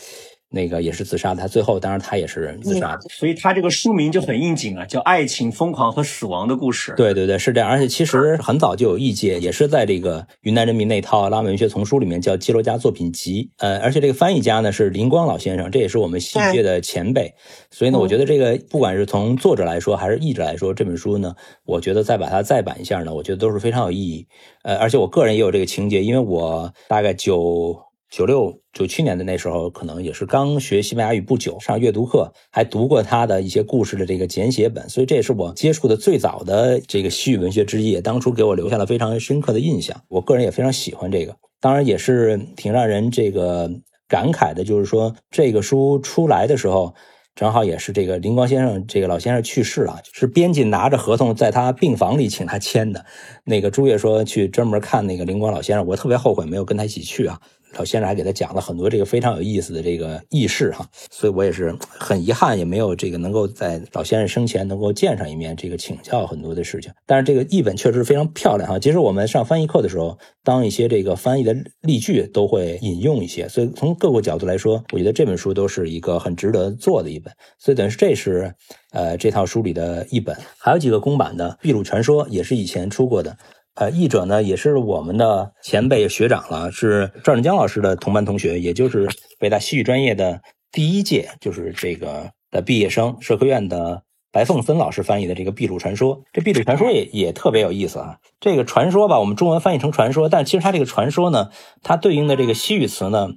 [0.52, 6.92] 那个也是自杀的，他最后当然他也是自杀的，所以他这个书名就很应景啊，叫《爱情、疯狂和死亡的故事》。
[6.94, 7.68] 对对对，是这样。
[7.68, 13.44] 而且其实很早就有译介，也是在这个云南人民那套拉美文学丛书里面叫《基罗加作品集》。
[13.56, 17.34] 呃，而且这个翻译家呢是林光老先生，这也是我们戏界的前辈。
[17.70, 21.34] 所以呢，我觉得这个不管是从作者来说，还是译者来说，这本书呢，
[21.64, 24.26] 我觉得再把它再版一下呢，我觉得都是非常有意义。
[24.64, 27.80] 呃，而且我个人也有这个情节，因为我大概九。
[28.12, 39.98] 九六九七年的那时候，可能也是刚学西班牙语不久，上阅读课还读过他的一些故事的这个简写本，所以这也是我接触的最早的这个西语文学之一，当初给我留下了非常深刻的印象。
[40.08, 43.70] 我个人也非常喜欢这个，当然也是挺让人这个
[44.06, 46.94] 感慨的，就是说这个书出来的时候。
[47.34, 53.06] 正好也是这个林光先生，这个老先生去世了，是编辑拿着合同在他病房里请他签的。
[53.44, 57.40] 那个朱越说去专门看那个林光老先生，我特别后悔没有跟他一起去啊。
[57.76, 66.92] 老先生还给他讲了很多这个非常有意思的这个轶事哈，所以我也是很遗憾，也没有这个能够在老先生生前能够见上一面，这个请教很多的事情。
[67.06, 68.78] 但是这个译本确实非常漂亮哈。
[68.78, 77.32] 其实我们上翻译课的时候，当一些这个翻译的例句都会引用一些，所以从各个角度来说，我觉得这本书都是一个很值得做的一本。
[77.58, 78.54] 所以等于这是
[78.92, 83.36] 呃这套书里的一本，还有几个公版的《秘鲁传说》也是以前出过的。
[83.74, 89.08] 呃，译者呢也是我们的前辈学长了，是赵振江老师的同班同学，也就是
[89.38, 96.18] 北大西语专业的第一届，就是这个的毕业生，社科院的白凤森老师翻译的这个《秘鲁传说》。
[96.32, 98.18] 这《秘鲁传说》也也特别有意思啊。
[98.40, 101.48] 这个传说吧，我们中文翻译成传说，但其实它这个传说呢，
[101.82, 103.28] 它对应的这个西语词呢。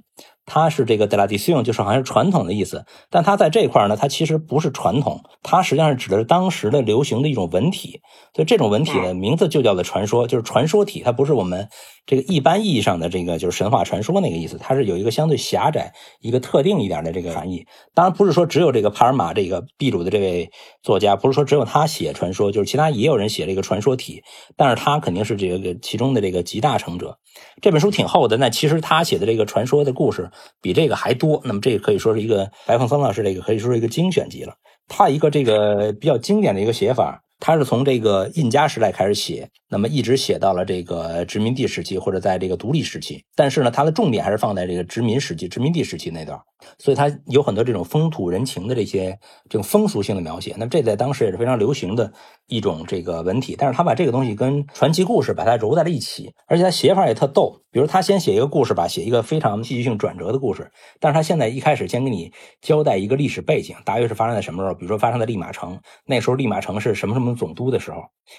[0.46, 8.00] 它是这个 de la d i c i o n 就是好像是传统的意思，但它在这块呢，它其实不是传统，它实际上是指的是当时的流行的一种文体，
[8.32, 11.68] 所以这种文体的名字就叫做传说，就是传说体，它不是我们
[12.06, 17.66] 这个一般意义上的这个就是神话传说那个意思，它是有一个相对狭窄、一个特定一点的这个含义。
[17.94, 20.48] 当然不是说只有这个帕尔马这个秘鲁的这位
[20.84, 24.22] 作家，不是说只有他写传说，就是其他也有人写这个传说体，
[24.56, 27.18] 但是他肯定是这个其中的这个集大成者。
[27.60, 30.30] 这本书挺厚的，那其实他写的这个传说的故事
[30.62, 31.42] 比这个还多。
[31.44, 34.54] 那么这个可以说是一个白凤桑老师这个可以说是一个精选集了。
[34.88, 39.48] 他一个这个比较经典的一个写法，他是从这个印加时代开始写。
[39.68, 46.38] 那么一直写到了这个殖民地时期，或者在这个独立时期，但是呢，他的重点还是放在这个殖民时期、殖民地时期那段，
[46.78, 50.54] 所以它有很多这种风土人情的这些这种风俗性的描写。
[50.58, 52.12] 那么这在当时也是非常流行的
[52.46, 57.62] 一种这个文体，但是他把这个东西跟传奇故事把它揉在了一起，而且他写法也特逗。
[57.70, 62.32] 比如他先写一个故事吧，写一个非常戏剧性转折的故事，但是他现在一开始先给你
[62.62, 64.74] 交代一个历史背景，大约是发生在什么时候？
[64.74, 67.98] 比如说发生在利马城，那时候利马城是什么什么总督的时候，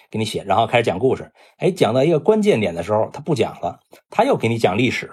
[0.09, 1.31] 给你写，然后开始讲故事。
[1.59, 5.11] 哎，讲到一个关键点的时候，他不讲了，他又给你讲历史，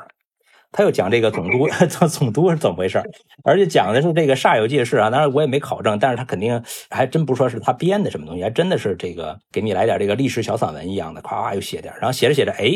[0.77, 1.69] 他又讲这个总督，
[2.09, 3.01] 总督是怎么回事
[3.45, 5.09] 而且讲的是这个煞有介事啊。
[5.09, 6.61] 当然我也没考证，但是他肯定
[6.91, 12.73] 还真不说是他编的什么东西，还真的是这个给你来点这个历史小散文一样的，夸夸又写点，然后写着写着，哎，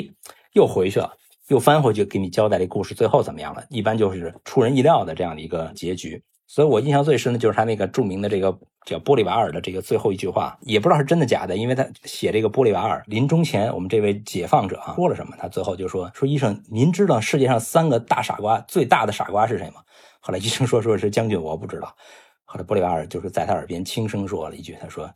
[0.53, 1.11] 又回去了，
[1.49, 3.65] 又翻回去给你交代这故事最后怎么样了。
[3.69, 6.23] 一般就是出人意料的这样的一个结局。
[6.49, 15.37] 所以我印象最深的就是他那个著名的这个叫玻利瓦尔的这个最后一句话，也不知道是真的假的，因为他写这个玻利瓦尔临终前，我们这位解放者啊说了什么？
[15.39, 19.83] 他最后就说说医生，您知道世界上三个大傻瓜，最大的傻瓜是谁吗？
[20.21, 21.95] 后来医生说说是将军，我不知道。
[22.45, 25.09] 后来玻利瓦尔就是在他耳边轻声说了一句，他说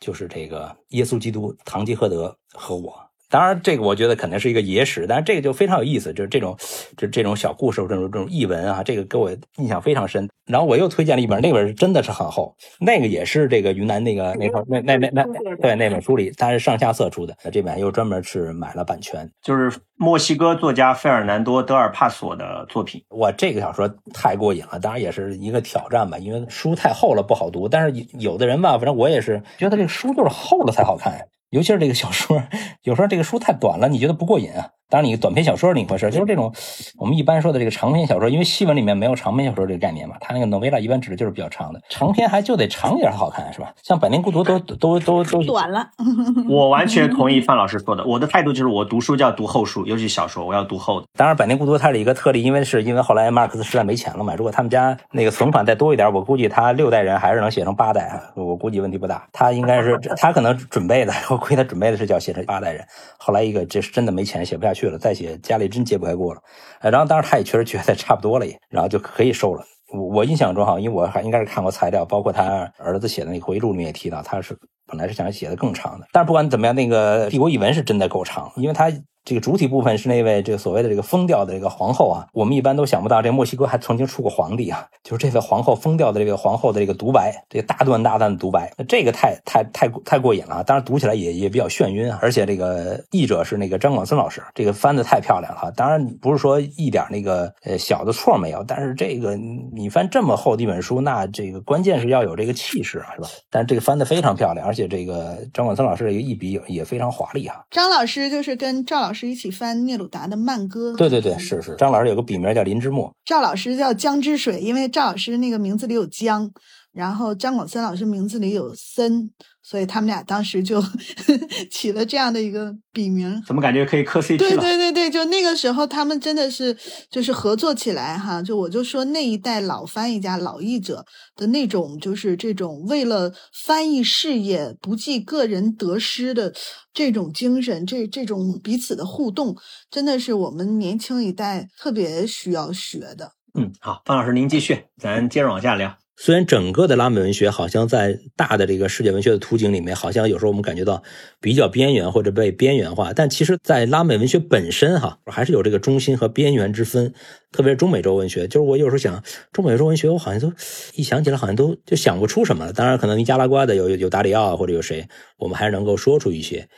[0.00, 3.07] 就是这个耶稣基督、堂吉诃德和我。
[3.30, 6.56] 当然，这个我觉得肯定是一个野史，但是这个就非常有意思，就是这种
[6.96, 10.28] 这这种小故事，这种这种译文啊，这个给我印象非常深。
[10.46, 23.02] 然后我又推荐了一本，那本真的是很厚，那个也是这个云南那个那块那那那那对那本书里，它是上下册出的，这本又专门是买了版权，就是墨西哥作家费尔南多·德尔帕索的作品。
[23.10, 27.68] 哇，这个小说太过瘾了，当然也是一个挑战吧，因为书太厚了不好读。
[27.68, 31.28] 但是有的人吧，反正我也是觉得这个书就是厚了才好看。
[31.50, 32.42] 尤其是这个小说，
[32.82, 34.68] 有时候这个书太短了，你觉得不过瘾啊？
[34.90, 36.50] 当然，你短篇小说是另一回事，就是这种
[36.96, 43.70] 我们一般说的这个长篇小说，因为西文里面没有长篇小说这个概念嘛，它那个 novella 一般指的就是比较长的，长篇还就得长一点好看，是吧？
[43.82, 45.90] 像《百年孤独》都都都都短了。
[46.48, 51.06] 我完全同意范老师说的，我的态度就是我读书就要读厚书，尤其小说我要读厚的。
[51.18, 59.22] 当然，《百年孤独》它是一个特例，因为是因为后来马克思实在没钱了嘛，如果他们家那个存款再多一点，我估计他六代人还是能写成八代，我估计问题不大。
[59.32, 62.82] 他应该是他可能准备的，亏他准备的是叫写成八代人，
[63.18, 65.58] 后来一个这是真的没钱写不下去了，再写家。
[65.58, 66.40] 里真揭不开锅了，
[66.80, 69.64] 然后当时他也确实觉得差不多了，也，然后就可以收了。
[69.92, 74.56] 我我印象中哈，因为我还应该是看过材料，包括他儿子写的那回忆录里面也提到，他是
[74.88, 76.06] 本来是想写的更长的。
[76.10, 78.90] 但是不管怎么样，那个帝国译文是真的够长，因为它。
[79.24, 103.28] 这个主体部分是那位这个所谓的这个疯掉的这个皇后啊，我们一般都想不到，这墨西哥还曾经出过皇帝啊，就是这位皇后疯掉的这个皇后的这个独白，这个大段大段的独白，这个太太太太过瘾了，当然读起来也也比较眩晕啊，而且这个译者是那个张广森老师，这个翻的太漂亮了，当然不是说一点那个呃小的错没有，但是这个你翻这么厚的一本书，那这个关键是要有这个气势啊，是吧？
[103.50, 107.56] 但是这个翻的非常漂亮，而且这个张广森老师这个一笔也非常华丽啊。
[107.70, 111.74] 张老师就是跟赵老师一起翻聂鲁达的慢歌，对对对，是是。
[111.76, 116.50] 张老师有个笔名叫林之墨，赵老师叫江之水，因为赵老师那个名字里有江，
[116.92, 119.30] 然后张广森老师名字里有森。
[119.68, 120.82] 所以他们俩当时就
[121.70, 124.38] 起了这样的一个笔名，怎么感觉可以磕 CP 了？
[124.38, 126.74] 对对对对，就那个时候他们真的是
[127.10, 131.04] 就是合作起来哈，就我就说那一代老翻译家、老译者
[131.36, 133.30] 的那种，就是这种为了
[133.66, 136.54] 翻译事业不计个人得失的
[136.94, 139.54] 这种精神，这这种彼此的互动，
[139.90, 143.32] 真的是我们年轻一代特别需要学的。
[143.52, 145.94] 嗯，好，方老师您继续，咱接着往下聊。
[146.20, 151.00] 虽然整个的拉美文学好像在大的这个世界文学的图景里面，好像有时候我们感觉到
[151.40, 157.14] 比较边缘或者被边缘化，但其实，在拉美文学本身哈，还是有这个中心和边缘之分。
[157.52, 160.52] 特别是中美洲文学，就是我有时候想中美洲文学，我好像都
[160.96, 162.72] 一想起来，好像都就想不出什么了。
[162.72, 165.06] 当然，可能尼加拉瓜的有有达里奥或者有谁，
[165.36, 166.68] 我们还是能够说出一些。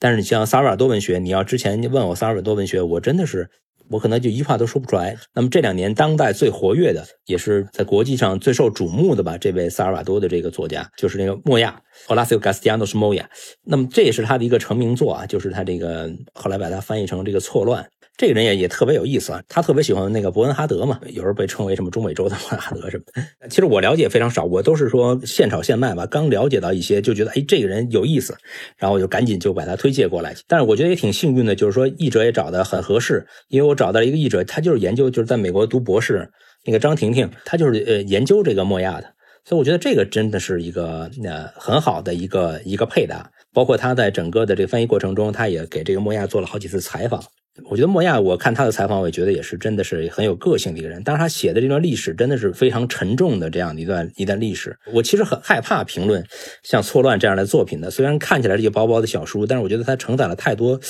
[0.00, 3.50] 但是你像萨尔瓦多文学，你要之前问我萨尔瓦多文学，我真的是。
[3.90, 5.16] 我可能就一句话都说不出来。
[5.34, 9.36] 那么这两年当代最活跃的，也是在国际上最受瞩目的吧？
[9.36, 13.24] 这位萨尔瓦多的这个作家，就是那个莫亚 o l a s i o Gastianos Moya）。
[13.64, 17.86] 那么这也是他的一个成名作啊，就是他这个后来把它翻译成这个错乱。
[18.20, 23.48] 这个人也也特别有意思啊，他特别喜欢那个伯恩哈德嘛，有时候被称为什么中美洲的伯恩哈德什么的。
[23.48, 26.04] 其实我了解非常少，我都是说现炒现卖吧。
[26.04, 28.36] 刚了解到一些，就觉得哎，这个人有意思，
[28.76, 30.36] 然后我就赶紧就把他推介过来。
[30.46, 36.30] 但是我觉得也挺幸运的，就是说译者也找的很合适，因为我找到了一个译者，他就是研究，就是在美国读博士，
[36.66, 39.14] 那个张婷婷，他就是呃研究这个莫亚的，
[39.46, 43.30] 所以我觉得这个真的是一个呃很好的一个一个配搭。
[43.54, 47.24] 包括他在整个的这个翻译过程中，他也给这个莫亚做了好几次采访。
[47.68, 51.02] 我觉得莫亚，我看他的采访，我也觉得也是真的是很有个性的一个人。
[51.04, 54.74] 但是他写的这段历史真的是非常沉重的这样的一段一段历史。
[54.92, 56.24] 我其实很害怕评论
[56.62, 57.90] 像《错乱》这样的作品的。
[57.90, 60.80] 虽然看起来是一个薄薄的小书，但是我觉得它承载了太多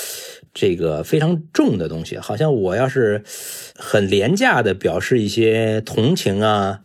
[0.53, 2.19] 这个非常重的东西。
[2.19, 3.25] 好像我要是
[3.77, 6.81] 很廉价的表示一些同情啊，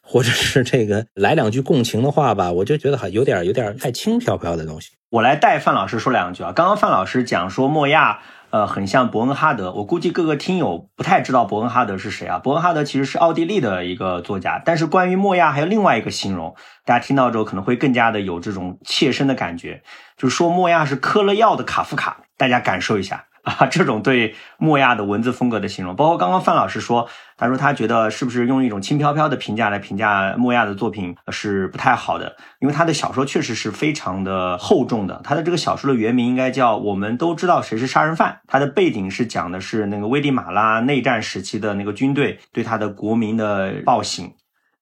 [0.00, 4.88] 或者是这个来两句共情的话吧，我就觉得还有点有点太轻飘飘的东西。
[5.10, 6.52] 我来代范老师说两句啊。
[6.52, 8.20] 刚刚范老师讲说莫亚。
[8.50, 9.72] 呃，很像伯恩哈德。
[9.72, 12.38] 我估计各个听友不太知道伯恩哈德是谁啊？
[12.38, 14.60] 伯恩哈德其实是奥地利的一个作家。
[14.64, 19.82] 但是关于莫亚还有另外一个形容，大家听到之后可能会更加的有这种切身的感觉，
[20.16, 22.22] 就是说莫亚是嗑了药的卡夫卡。
[22.36, 23.24] 大家感受一下。
[23.48, 35.20] 啊， 这种对莫亚的文字风格的形容，包括刚刚范老师说，他说他觉得是不是用一种轻飘飘的评价来评价莫亚的作品是不太好的，因为他的小说确实是非常的厚重的。
[35.24, 44.34] 他的这个小说的原名应该叫《我们都知道谁是杀人犯》，他的背景是讲的是那个危地马拉内战时期的那个军队对他的国民的暴行。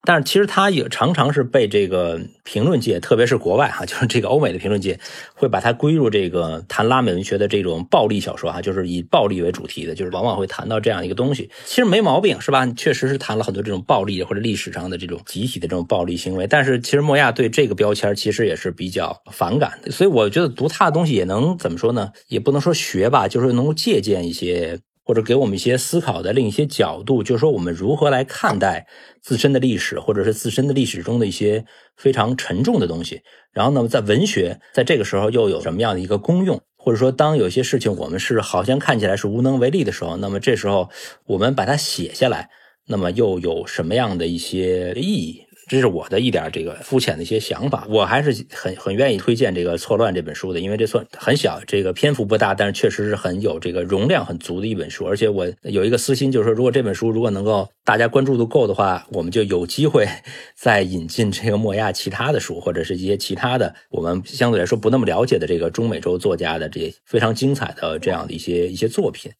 [0.06, 4.98] 但是其实他也常常是被这个评论界，特别是国外哈， 就是这个欧美的评论界，
[5.34, 11.50] 会把它归入这个谈拉美文学的这种暴力小说哈，就是以暴力为主题的，就是往往会谈到这样一个东西。
[11.64, 12.64] 其实没毛病，是吧？
[12.76, 16.46] 确实是谈了很多这种暴力或者历史上的这种集体的这种暴力行为。
[16.46, 22.12] 但是其实莫亚对这个标签其实也是比较反感的，所以我觉得读他的东西也能怎么说呢？
[22.28, 24.78] 也不能说学吧，就是能够借鉴一些。
[25.06, 28.88] 或者给我们一些思考的另一些角度，就是说我们如何来看待
[29.22, 31.64] 自身的历史，或者是自身的历史中的一些
[31.96, 33.22] 非常沉重的东西。
[33.52, 36.60] 然后呢，在文学在这个时候又有什么样的一个功用？
[36.76, 40.90] 或者说，当有些事情我们是好像看起来是无能为力的时候，那么这时候
[41.26, 42.50] 我们把它写下来，
[42.88, 45.45] 那么又有什么样的一些意义？
[45.68, 55.04] 这是我的一点这个肤浅的一些想法，我还是很很愿意推荐这个《错乱》这本书的，因为这算很小，这个篇幅不大，但是确实是很有这个容量很足的一本书。
[55.04, 60.06] 而且我有一个私心，就是说，如果这本书如果能够大家关注度够的话，我们就有机会
[60.54, 69.32] 再引进这个莫亚其他的书，或者是一些其他的我们相对来说不那么了解的这个中美洲作家的这些非常精彩的这样的一些一些作品。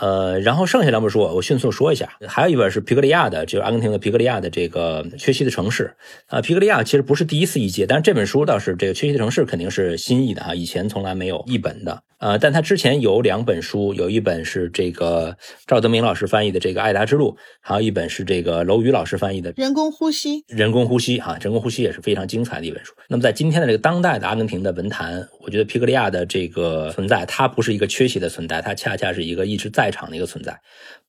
[0.00, 5.94] 呃，然后剩下两本书我迅速说一下，还有一本是皮格利亚的，就是阿根廷的皮格利亚的这个缺席的城市。
[6.26, 12.02] 啊，皮格利亚其实不是第一次译介，但是这本书倒是这个缺席的城市肯定是新译的啊，以前从来没有译本的。
[12.18, 15.36] 呃，但他之前有两本书，有一本是这个
[15.68, 17.30] 赵德明老师翻译的这个《爱达之路》，
[17.60, 20.40] 还有一本是这个楼宇老师翻译的《人工呼吸》。
[20.48, 22.92] 人工呼吸，啊，人工呼吸也是非常精彩的一本书。
[23.08, 30.58] 那么在今天的这个当代的阿根廷的文坛，我觉得皮格利亚的这个存在，它不是一个缺席的存在，它恰恰是一个一直在场的一个存在。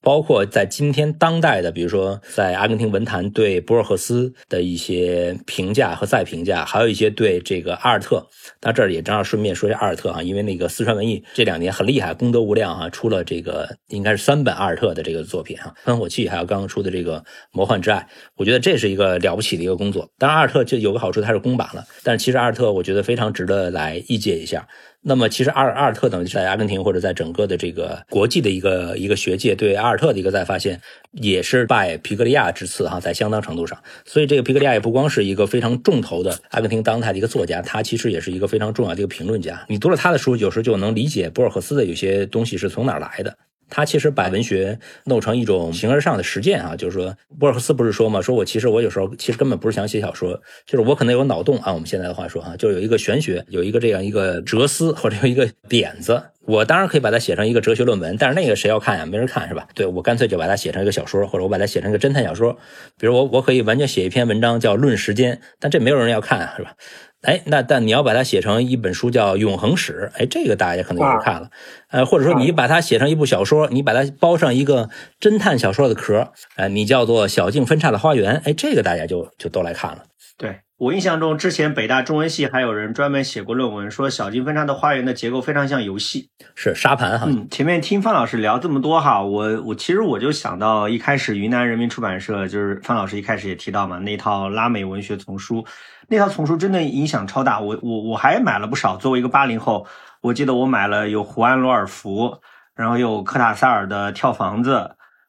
[0.02, 8.26] 包括在今天当代的，比如说在阿根廷文坛对博尔赫斯的一些评价和再评价，还有一些对这个阿尔特。
[8.62, 17.22] 那这儿也正好顺便说一下阿尔特哈，因为那个四川文艺这两年很厉害，功德无量哈，出了这个应该是三本阿尔特的这个作品哈，喷火器，还有刚刚出的这个
[17.52, 18.08] 魔幻之爱，
[18.38, 20.10] 我觉得这是一个了不起的一个工作。
[20.18, 24.66] 当然阿尔特就有个好处，它是公版了，但是其实阿尔特我觉得非常值得来译介一下。
[25.02, 30.82] 那么，其实阿尔阿尔特等于在阿根廷或者在整个的这个国际的一个一个学界对阿尔特的一个再发现，
[31.14, 33.82] 也是拜皮格利亚之赐哈，在相当程度上。
[34.06, 39.66] 所以，这个皮格利亚也不光是一个非常重头的阿根廷当代的一个作家，他其实也是一个非常重要的一个评论家。
[39.70, 43.38] 你读了他的书，有时候就能理解博尔赫斯的有些东西是从哪来的。
[43.70, 59.06] 他其实把文学弄成一种形而上的实践啊，就是说，博尔赫斯不是说嘛，说我其实我有时候其实根本不是想写小说，就是我可能有脑洞啊，我们现在的话说啊，就有一个玄学，有一个这样一个哲思或者有一个点子，我当然可以把它写成一个哲学论文，但是那个谁要看呀？
[59.06, 59.68] 没人看是吧？
[59.76, 62.58] 对我干脆就把它写成一个小说，或者我把它写成一个侦探小说，
[62.98, 66.74] 比如我我可以完全写一篇文章叫《论时间》，但这没有人要看是吧？
[67.22, 71.50] 哎，那但你要把它写成一本书叫《永恒史》，哎，这个大家可能有人看了，
[71.90, 74.90] 呃，或者说你把它写成一部小说，你把它包上一个
[75.20, 80.04] 侦探小说的壳，哎，你叫做《小径分叉的花园》，哎，这个大家就就都来看了。
[80.38, 87.26] 对我印象中，之前北大中文系还有人专门写过论文，说《小径分叉的花园》的结构非常像游戏，是沙盘哈。
[87.28, 95.66] 嗯，前面听范老师聊这么多哈，我我其实我就想到一开始云南人民出版社就是范老师一开始也提到嘛，那套拉美文学丛书。
[96.12, 98.98] 那套丛书真的影响超大，我我我还买了不少。
[98.98, 99.86] 作为一个八零后，
[100.22, 102.40] 我记得我买了有胡安·罗尔福，
[102.76, 104.76] 然后有科塔萨尔的《跳房子》，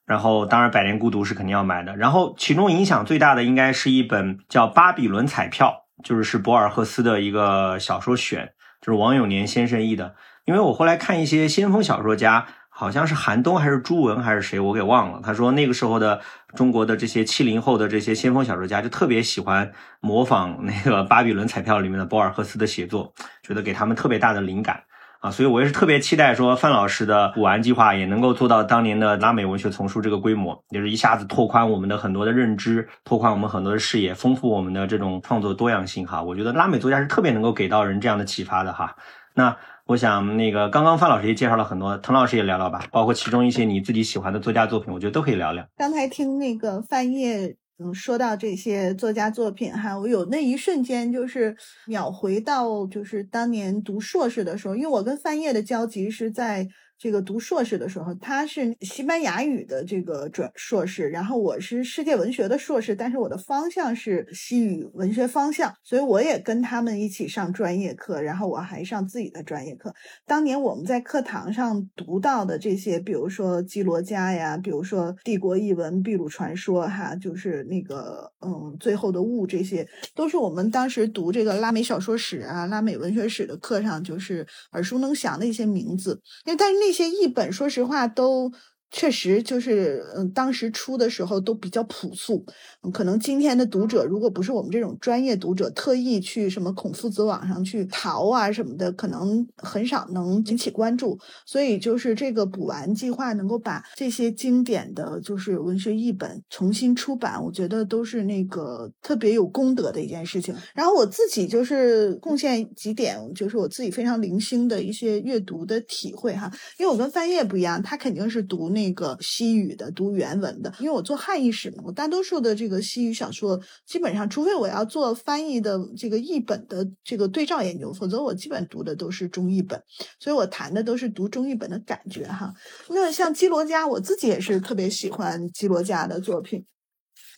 [0.06, 1.96] 然后当然《百年孤独》是肯定要买的。
[1.96, 10.14] 然后其中影响最大的应该是一本叫《巴比伦彩票》，就是是博尔赫斯的一个小说选，就是王永年先生译的。
[10.46, 12.46] 因为我后来看一些先锋小说家。
[12.80, 15.20] 好像是韩东还是朱文还是谁，我给忘了。
[15.22, 16.18] 他说那个时候的
[16.54, 19.70] 中国的这些七零后的这些先锋小说家就特别喜欢
[20.00, 23.12] 模仿 那个《巴比伦彩票》里面的博尔赫斯的写作，
[23.42, 24.82] 觉得给他们特别大的灵感
[25.20, 25.30] 啊。
[25.30, 36.22] 所以我也是特别期待说范老师的古玩计划也能够做到当年的拉美文学丛书这个规模，就是一下子拓宽我们的很多的认知，拓宽我们很多的视野，丰富我们的这种创作多样性哈。
[36.22, 38.96] 我觉得拉美作家是特别能够给到人这样的启发的哈。
[39.34, 39.54] 那。
[39.90, 45.66] 我想那个刚刚范老师也介绍了很多，滕老师也聊聊吧，包括其中一些你自己喜欢的作家作品，我觉得都可以聊聊。
[45.76, 51.56] 刚才听那个范晔嗯说到这些作家作品哈，我有那一瞬间就是
[51.88, 56.68] 秒回到就是当年读硕士的时候，因为我跟范晔的交集是在。
[57.00, 69.94] 这个读硕士的时候，他是西班牙语的这个转硕士，然后我是世界文学的硕士，但是我的方向是西语文学方向，所以我也跟他们一起上专业课，然后我还上自己的专业课。
[70.26, 86.20] 当年我们在课堂上读到的这些，比如说基罗加呀，比如说帝国译文、秘鲁传说，哈，就是那个嗯，最后的雾，这些都是我们当时读这个拉美小说史啊、拉美文学史的课上就是耳熟能详的一些名字。
[86.44, 86.89] 因为但是那。
[86.90, 88.52] 这些译本，说实话都
[88.90, 92.44] 确实就是，嗯，当时出的时候都比较朴素，
[92.92, 101.18] 可能今天的读者如果不是我们这种专业读者，特意去什么孔夫子网上去淘啊什么的，可能很少能引起关注。
[101.46, 110.54] 所以就是这个补完计划能够把这些经典的就是文学译本重新出版，我觉得都是那个特别有功德的一件事情。
[110.74, 120.72] 然后我自己就是贡献几点，就是我自己非常零星的一些阅读的体会哈，因为我跟翻页不一样，他肯定是读那那个西语的，读原文的。
[120.78, 129.80] 因为我做汉译史嘛，我大多数的这个西语小说，基本上除非我要做翻译的这个译本的这个对照研究，否则我基本读的都是中译本。
[130.18, 132.52] 所以我谈的都是读中译本的感觉哈。
[132.88, 136.64] 那像基罗加，我自己也是特别喜欢基罗加的作品。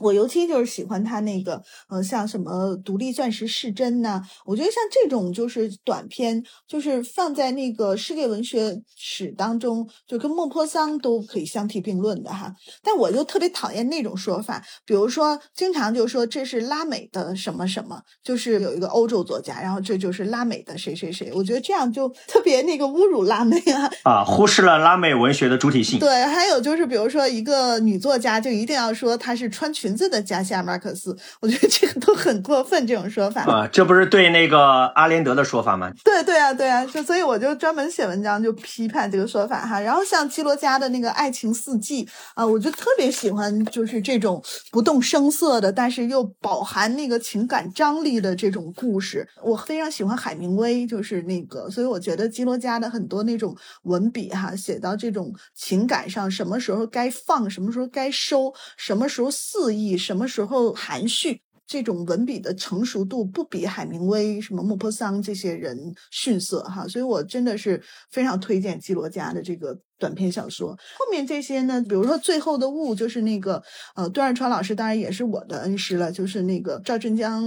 [0.03, 12.53] 我尤其就是喜欢他那个，呃，像什么《独立钻石是真》呐，我觉得像这种就是短篇，就是放在那个世界文学史当中，就跟莫泊桑都可以相提并论的哈。
[12.83, 23.91] 但我就特别讨厌那种说法，比如说经常就说这是拉美的什么什么，就是有一个欧洲作家，然后这就是拉美的谁谁谁，我觉得这样就 特别那个侮辱拉美啊。
[24.05, 25.99] 啊，忽视了拉美文学的主体性。
[25.99, 33.43] 对，还有就是比如说一个女作家，就一定要说她是穿裙子的加西亚马克思，我觉得这个都很过分，这种说法。
[33.43, 34.59] 啊，这不是对那个
[34.95, 35.93] 阿连德的说法吗？
[36.05, 39.81] 对对啊，对啊，就所以我就专门写文章就批判这个说法哈。
[39.81, 49.29] 然后像基罗加的那个《爱情四季》啊，我就特别喜欢就是这种不动声色的，但是又饱含那个情感张力的这种故事。
[49.43, 61.41] 我非常喜欢海明威，就是那个，所以我觉得基罗加的很多那种文笔哈，写到这种情感上，什么时候该放，什么时候该收，什么时候肆以，什么时候含蓄。
[61.65, 70.71] 这种文笔的成熟度不比海明威、什么莫泊桑这些人逊色哈，所以我真的是非常推荐基罗加的这个短篇小说。
[70.99, 73.63] 后面这些呢，比如说《最后的雾》，就是那个
[73.95, 77.45] 呃段润川老师，当然也是我的恩师了，就是那个赵振江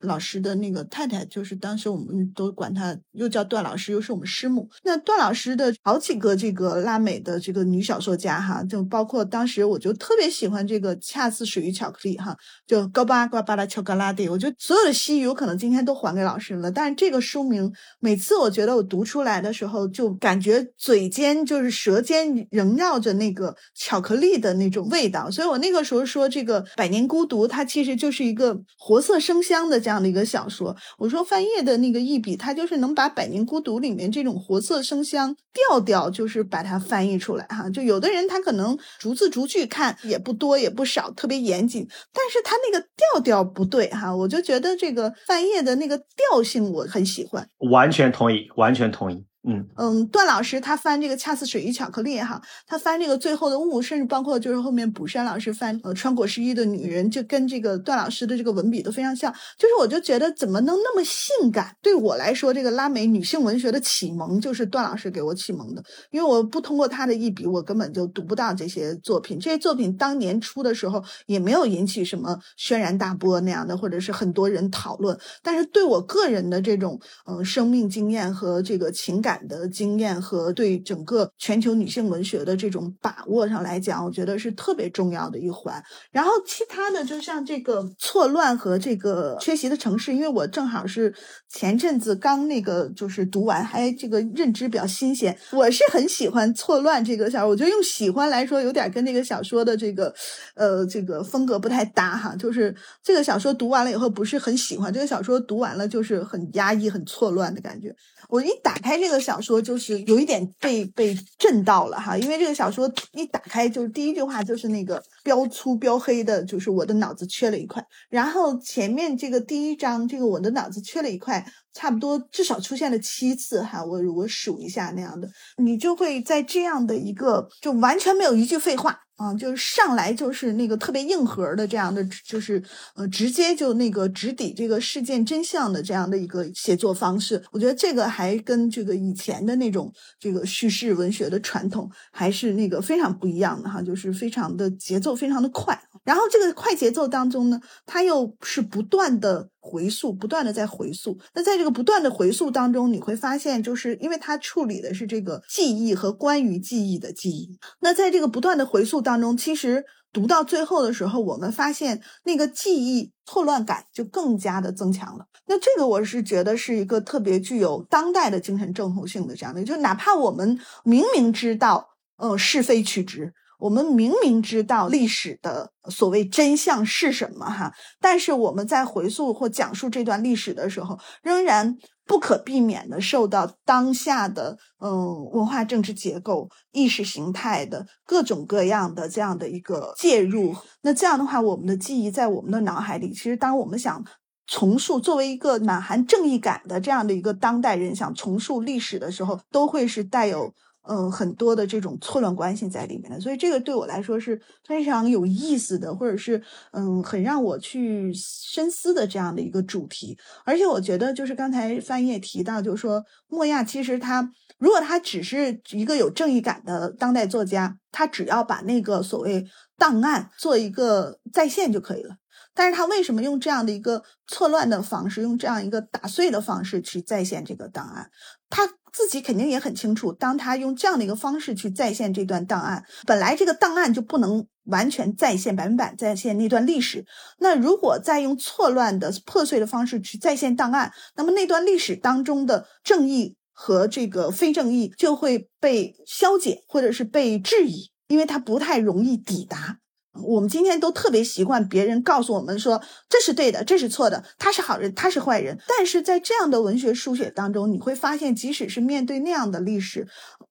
[0.00, 4.66] 老师的那个太太，就是当时我们都管她又叫段老师，又是我们师母。
[4.84, 12.34] 那段老师的好几个这个拉美的这个女小说家哈，就包括当时我就特别喜欢这个《恰似水与巧克力》哈，
[12.66, 30.76] 就高巴瓜巴拉乔格拉蒂，我觉得所有的西语我可能今天都还给老师了，但是这个书名每次我觉得我读出来的时候，就感觉嘴尖就是舌尖萦绕着那个巧克力的那种味道，所以我那个时候说这个《百年孤独》它其实就是一个活色生香的这样的一个小说。
[30.98, 37.68] 我说范晔的那个一笔，它就是能把《百年孤独》里面这种活色生香调调，就是把它翻译出来哈。
[37.70, 47.48] 就有的人他可能逐字逐句看也不多也不少，特别严谨，但是他那个调调不对哈，我就觉得这个范晔的那个调性我很喜欢。
[47.70, 49.24] 完全同意，完全同意。
[49.44, 59.32] 嗯嗯，段老师他翻这个《恰似水与巧克力》哈，他翻这个《最后的雾》，甚至包括就是后面卜山老师翻呃《穿裹湿衣的女人》，就跟这个段老师的这个文笔都非常像。
[59.56, 61.74] 就是我就觉得怎么能那么性感？
[61.80, 69.38] 对我来说，这个拉美女性文学的启蒙就是段老师给我启蒙的，因为我不通过他的一笔，我根本就读不到这些作品。
[69.38, 75.16] 这些作品当年出的时候也没有引起什么轩然大波那样的，或者是很多人讨论。
[75.42, 85.82] 但是对我个人的这种嗯、生命经验和这个情感的经验和对整个全球女性文学的这种把握上来讲，我觉得是特别重要的一环。
[86.10, 91.14] 然后其他的，就像这个错乱和这个缺席的城市，因为我正好是
[91.48, 95.36] 前阵子刚那个就是读完，还这个认知比较新鲜。
[95.52, 100.14] 我是很喜欢错乱这个小说，我觉得用喜欢来说，有点跟那个小说的这个
[100.54, 102.34] 呃这个风格不太搭哈。
[102.36, 107.94] 就是这个小说读完了以后不是很喜欢，这个小说读完了就是很压抑、很错乱的感觉。
[108.28, 117.84] 我一打开这个小说，就是有一点被被震到了哈，因为这个小说一打开就是第一句话就是那个标粗标黑的，就是我的脑子缺了一块。
[118.08, 125.28] 然后前面这个第一章，这个我的脑子缺了一块，差不多至少出现了七次哈，我我数一下那样的，
[125.62, 129.00] 你就会在这样的一个就完全没有一句废话。
[129.18, 132.62] 啊，就是上来就是那个特别硬核的这样的，就是
[132.94, 149.50] 呃，直接就那个直抵这个事件真相的这样的一个写作方式，我觉得这个还跟这个以前的那种这个叙事文学的传统还是那个非常不一样的哈，就是非常的节奏非常的快，然后这个快节奏当中呢，它又是不断的。
[149.60, 151.18] 回溯，不断的在回溯。
[151.34, 157.58] 那在这个不断的回溯当中，你会发现，就是因为它处理的是这个记忆和关于记忆的记忆。
[157.80, 165.26] 那在这个不断的回溯当中，其实读到最后的时候，我们发现那个记忆错乱感就更加的增强了。
[165.48, 173.34] 那这个我是觉得是一个特别具有当代的精神症候性的这样的，就哪怕我们明明知道，呃，是非曲直。
[173.58, 190.54] 我们明明知道历史的所谓真相是什么哈，但是我们在回溯或讲述这段历史的时候，仍然不可避免的受到当下的嗯文化政治结构、意识形态的各种各样的这样的一个介入。
[190.82, 194.04] 那这样的话，我们的记忆在我们的脑海里，其实当我们想
[194.46, 200.54] 重塑作为一个满含正义感的这样的一个当代人想重塑历史的时候，都会是带有。
[200.88, 210.18] 嗯，很多的这种错乱关系在里面的，所以这个对我来说是非常有意思的，或者是嗯，很让我去深思的这样的一个主题。
[210.44, 219.44] 而且我觉得，就是刚才翻译也提到，就是说莫亚其实他如果他只是一个有正义感的当代作家，他只要把那个所谓
[219.76, 222.16] 档案做一个再现就可以了。
[222.54, 228.10] 但是他为什么用这样的一个错乱的方式，用这样一个打碎的方式去再现这个档案？
[228.50, 237.04] 他自己肯定也很清楚，当他用这样的一个方式去再现这段档案，本来这个档案就不能完全再现百分百再现那段历史。
[237.38, 249.78] 那如果再用错乱的破碎的方式去再现档案，那么那段历史当中的正义和这个非正义就会被消解，或者是被质疑，因为它不太容易抵达。
[250.22, 255.58] 我们今天都特别习惯别人告诉我们说这是对的，这是错的，他是好人，他是坏人。
[255.66, 260.06] 但是在这样的文学书写当中，你会发现，即使是面对那样的历史，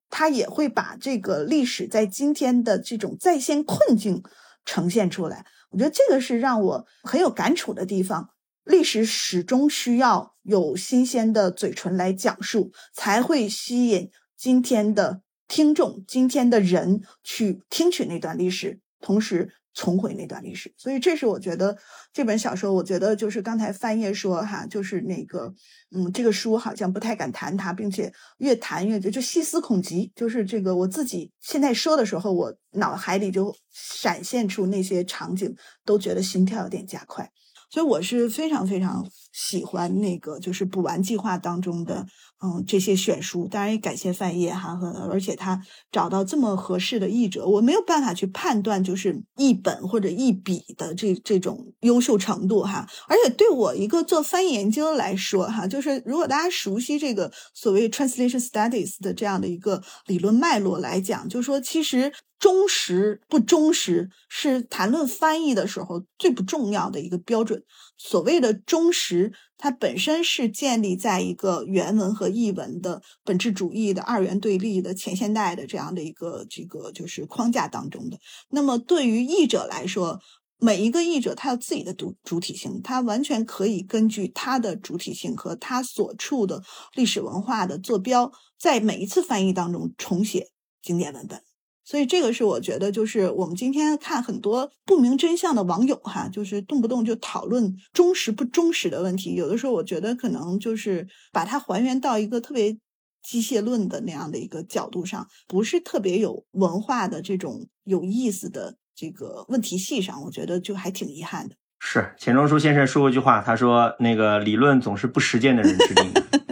[0.09, 4.23] 他也会把这个历史在今天的这种在线困境
[4.65, 5.45] 呈现出来。
[5.71, 8.29] 我觉得这个是让我很有感触的地方。
[8.63, 18.81] 历史始终需要有新鲜的嘴唇来讲述，才会吸引今天的听众、今天的人去听取那段历史。
[18.99, 21.77] 同时重回那段历史，所以这是我觉得
[22.11, 25.53] 这本小说，我觉得就是刚才翻页说哈，就是那个，
[25.95, 37.31] 嗯，这个书好像不太敢谈它，并且越谈越觉就细思恐极，就是这个我自己现在说的时候，我脑海里就闪现出那些场景，都觉得心跳有点加快。
[37.69, 42.05] 所以我是非常非常喜欢那个，就是补完计划当中的，
[42.41, 43.47] 嗯，这些选书。
[43.47, 45.61] 当然也感谢范晔哈，和而且他
[45.91, 52.87] 找到这么合适的译者，我没有办法去判断就是译本或者译笔的这这种优秀程度哈。
[53.07, 62.13] 而且对我一个做翻译研究来说哈，就是如果大家熟悉这个所谓 translation studies 的这样的一个理论脉络来讲，就是说其实。
[62.39, 67.63] 忠实不忠实是谈论翻译的时候最不重要的一个标准。
[67.97, 78.19] 所谓的忠实，它本身是建立在一个原文和译文的本质主义的二元对立的前现代的这样的一个这个就是框架当中的。
[78.49, 80.19] 那么对于译者来说，
[80.59, 86.61] 每一个译者他有自己的主主体性，他完全可以根据他的主体性和他所处的
[86.93, 90.49] 历史文化的坐标，在每一次翻译当中重写
[90.83, 91.46] 经典文本。
[91.87, 99.35] 所以这个是我觉得，就是我们今天看很多不明真相的网友哈，就是动不动就讨论忠实不忠实的问题。
[99.35, 102.77] 有的时候我觉得可能就是把它还原到一个特别
[103.23, 111.55] 机械论的那样的一个角度上，不是特别有文化的这种有意思的这个问题系上，我觉得就还挺遗憾的。
[111.79, 116.21] 是钱钟书先生说过一句话，他说：“那个理论总是不实践的人制定的。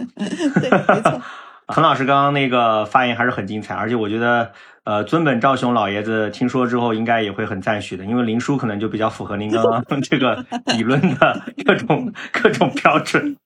[0.62, 1.20] 对，没错。
[1.68, 4.52] 彭老师刚刚那个发言还是很精彩，而且我觉得，
[4.86, 13.36] 呃，尊本赵雄老爷子听说之后应该也会很赞许的，因为林叔可能就比较符合您刚刚 这个理论的 各种各种标准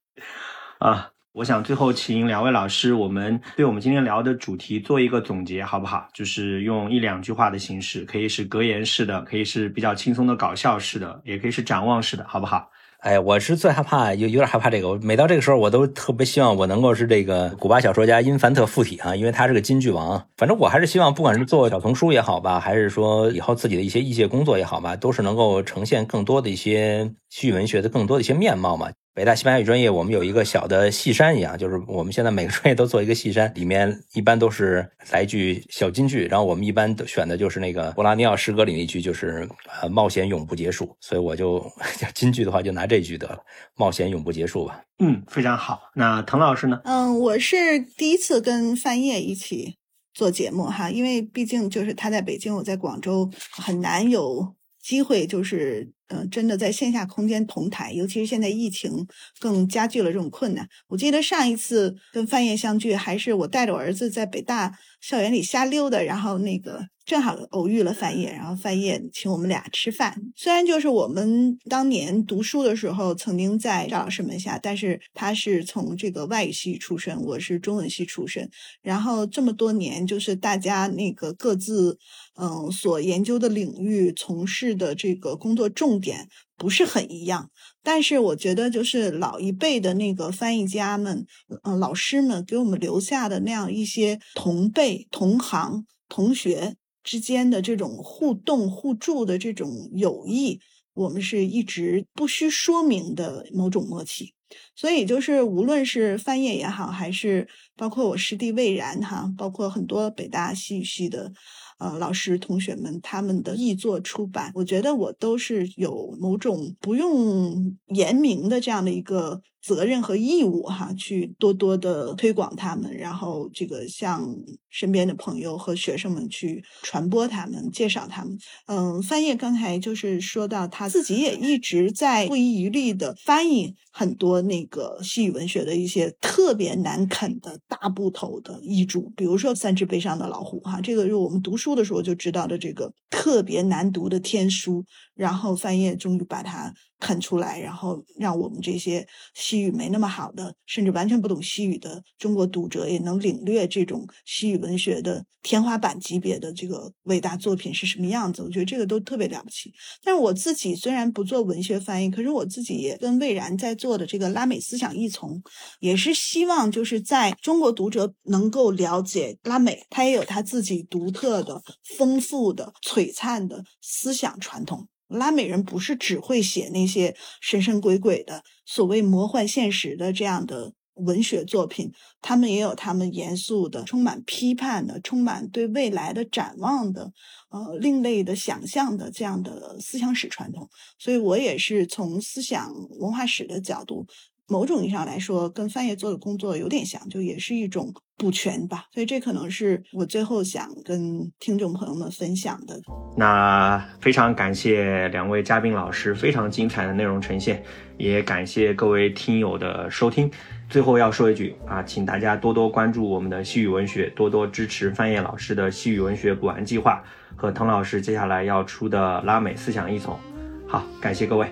[0.81, 1.09] 啊。
[1.33, 6.07] 我想最后请两位老师，我们对我们今天聊的主题做一个总结，好不好？
[6.13, 12.69] 就是用一两句话的形式，可以是格言式的，可以是比较轻松的搞笑式的，也可以是展望式的，好不好？
[13.01, 14.95] 哎，我是最害怕，有有点害怕这个。
[14.99, 20.23] 每到这个时候，我都特别希望我能够是这个古巴小说家因凡特附体啊，因为他是个金句王。
[20.37, 28.91] 反正我还是希望，不管是做小丛书也好吧，还是说以后自己的一些译介工作也好吧，都是能够呈现更多的一些西域文学的更多的一些面貌嘛。
[29.13, 39.49] 北大西班牙语专业，我们有一个小的戏山一样，就是我们现在每个专业都做一个戏山，里面一般都是来句小金句，然后我们一般都选的就是那个博拉尼奥诗歌里那句，就是
[39.83, 41.61] 呃冒险永不结束，所以我就
[42.15, 43.41] 金句的话就拿这句得了，
[43.75, 44.81] 冒险永不结束吧。
[45.01, 45.81] 嗯，非常好。
[45.97, 46.81] 那滕老师呢？
[46.85, 49.75] 嗯，我是第一次跟范晔一起
[50.15, 55.91] 做节目哈，因为毕竟就是他在北京，我在广州，很难有机会就是。
[56.11, 59.07] 呃，真的在线下空间同台，尤其是现在疫情
[59.39, 60.69] 更加剧了这种困难。
[60.89, 70.21] 我记得上一次跟范晔相聚，还是我带着我儿子在北大校园里瞎溜达，然后那个正好偶遇了范晔，然后范晔请我们俩吃饭。
[70.35, 78.51] 虽然就是我们当年读书的时候曾经在赵老师门下，但是他是从这个外语系出身，我是中文系出身，
[78.83, 81.99] 然后这么多年就是大家那个各自。
[82.43, 87.51] 嗯，所研究的领域、从事的这个工作重点不是很一样，
[87.83, 91.27] 但是我觉得就是老一辈的那个翻译家们、
[91.63, 100.61] 嗯老师们给我们留下的那样一些同辈、同行、同学之间的这种互动互助的这种友谊，
[100.95, 104.35] 我们是一直不需说明的某种默契。
[104.75, 111.33] 所以就是无论是翻页也好，还是包括我师弟魏然哈，包括很多北大戏语系的。
[111.81, 119.43] 呃，老师、同学们，他们的译作出版，我觉得我都是有某种不用言明的这样的一个。
[119.63, 124.35] 责任和义务哈，去多多的推广他们，然后这个向
[124.71, 128.39] 身边的朋友和学生们去传播他们，介绍他们。
[128.67, 144.85] 嗯，翻译刚才就是说到他自己也一直在不遗余力的翻译很多那个西语文学的一些特别难啃的大部头的译著，比如说《三只悲伤的老虎》哈，这个是我们读书的时候就知道的这个特别难读的天书，
[145.15, 146.73] 然后翻译终于把它。
[147.01, 158.43] 啃出来，然后让我们这些西语没那么好的，甚至完全不懂西语的中国读者也能领略这种西语文学的天花板级别的这个伟大作品是什么样子。
[158.43, 159.73] 我觉得这个都特别了不起。
[160.05, 165.43] 但是我自己虽然不做文学翻译，可是我自己也跟魏然在做的这个拉美思想译丛，
[165.81, 171.63] 也是希望就是在中国读者能够了解拉美，它也有它自己独特的、
[171.97, 174.87] 丰富的、璀璨的思想传统。
[175.11, 181.91] 拉美人不是只会写那些神神鬼鬼的所谓魔幻现实的这样的文学作品，
[182.21, 187.13] 他们也有他们严肃的、充满批判的、充满对未来的展望的、
[187.51, 190.69] 呃另类的想象的这样的思想史传统。
[190.99, 194.07] 所以我也是从思想文化史的角度。
[194.51, 198.87] 某种意义上来说，跟翻译做的工作有点像，就也是一种补全吧。
[198.93, 202.81] 所以这可能是我最后想跟听众朋友们分享的。
[203.17, 207.63] 那非常感谢两位嘉宾老师非常精彩的内容呈现，
[207.97, 210.29] 也感谢各位听友的收听。
[210.69, 217.03] 最后要说一句啊，请大家多多关注我们的西语文学，多多支持翻译老师的西语文学补完计划
[217.37, 220.19] 和滕老师接下来要出的拉美思想译丛。
[220.67, 221.49] 好，感谢各位。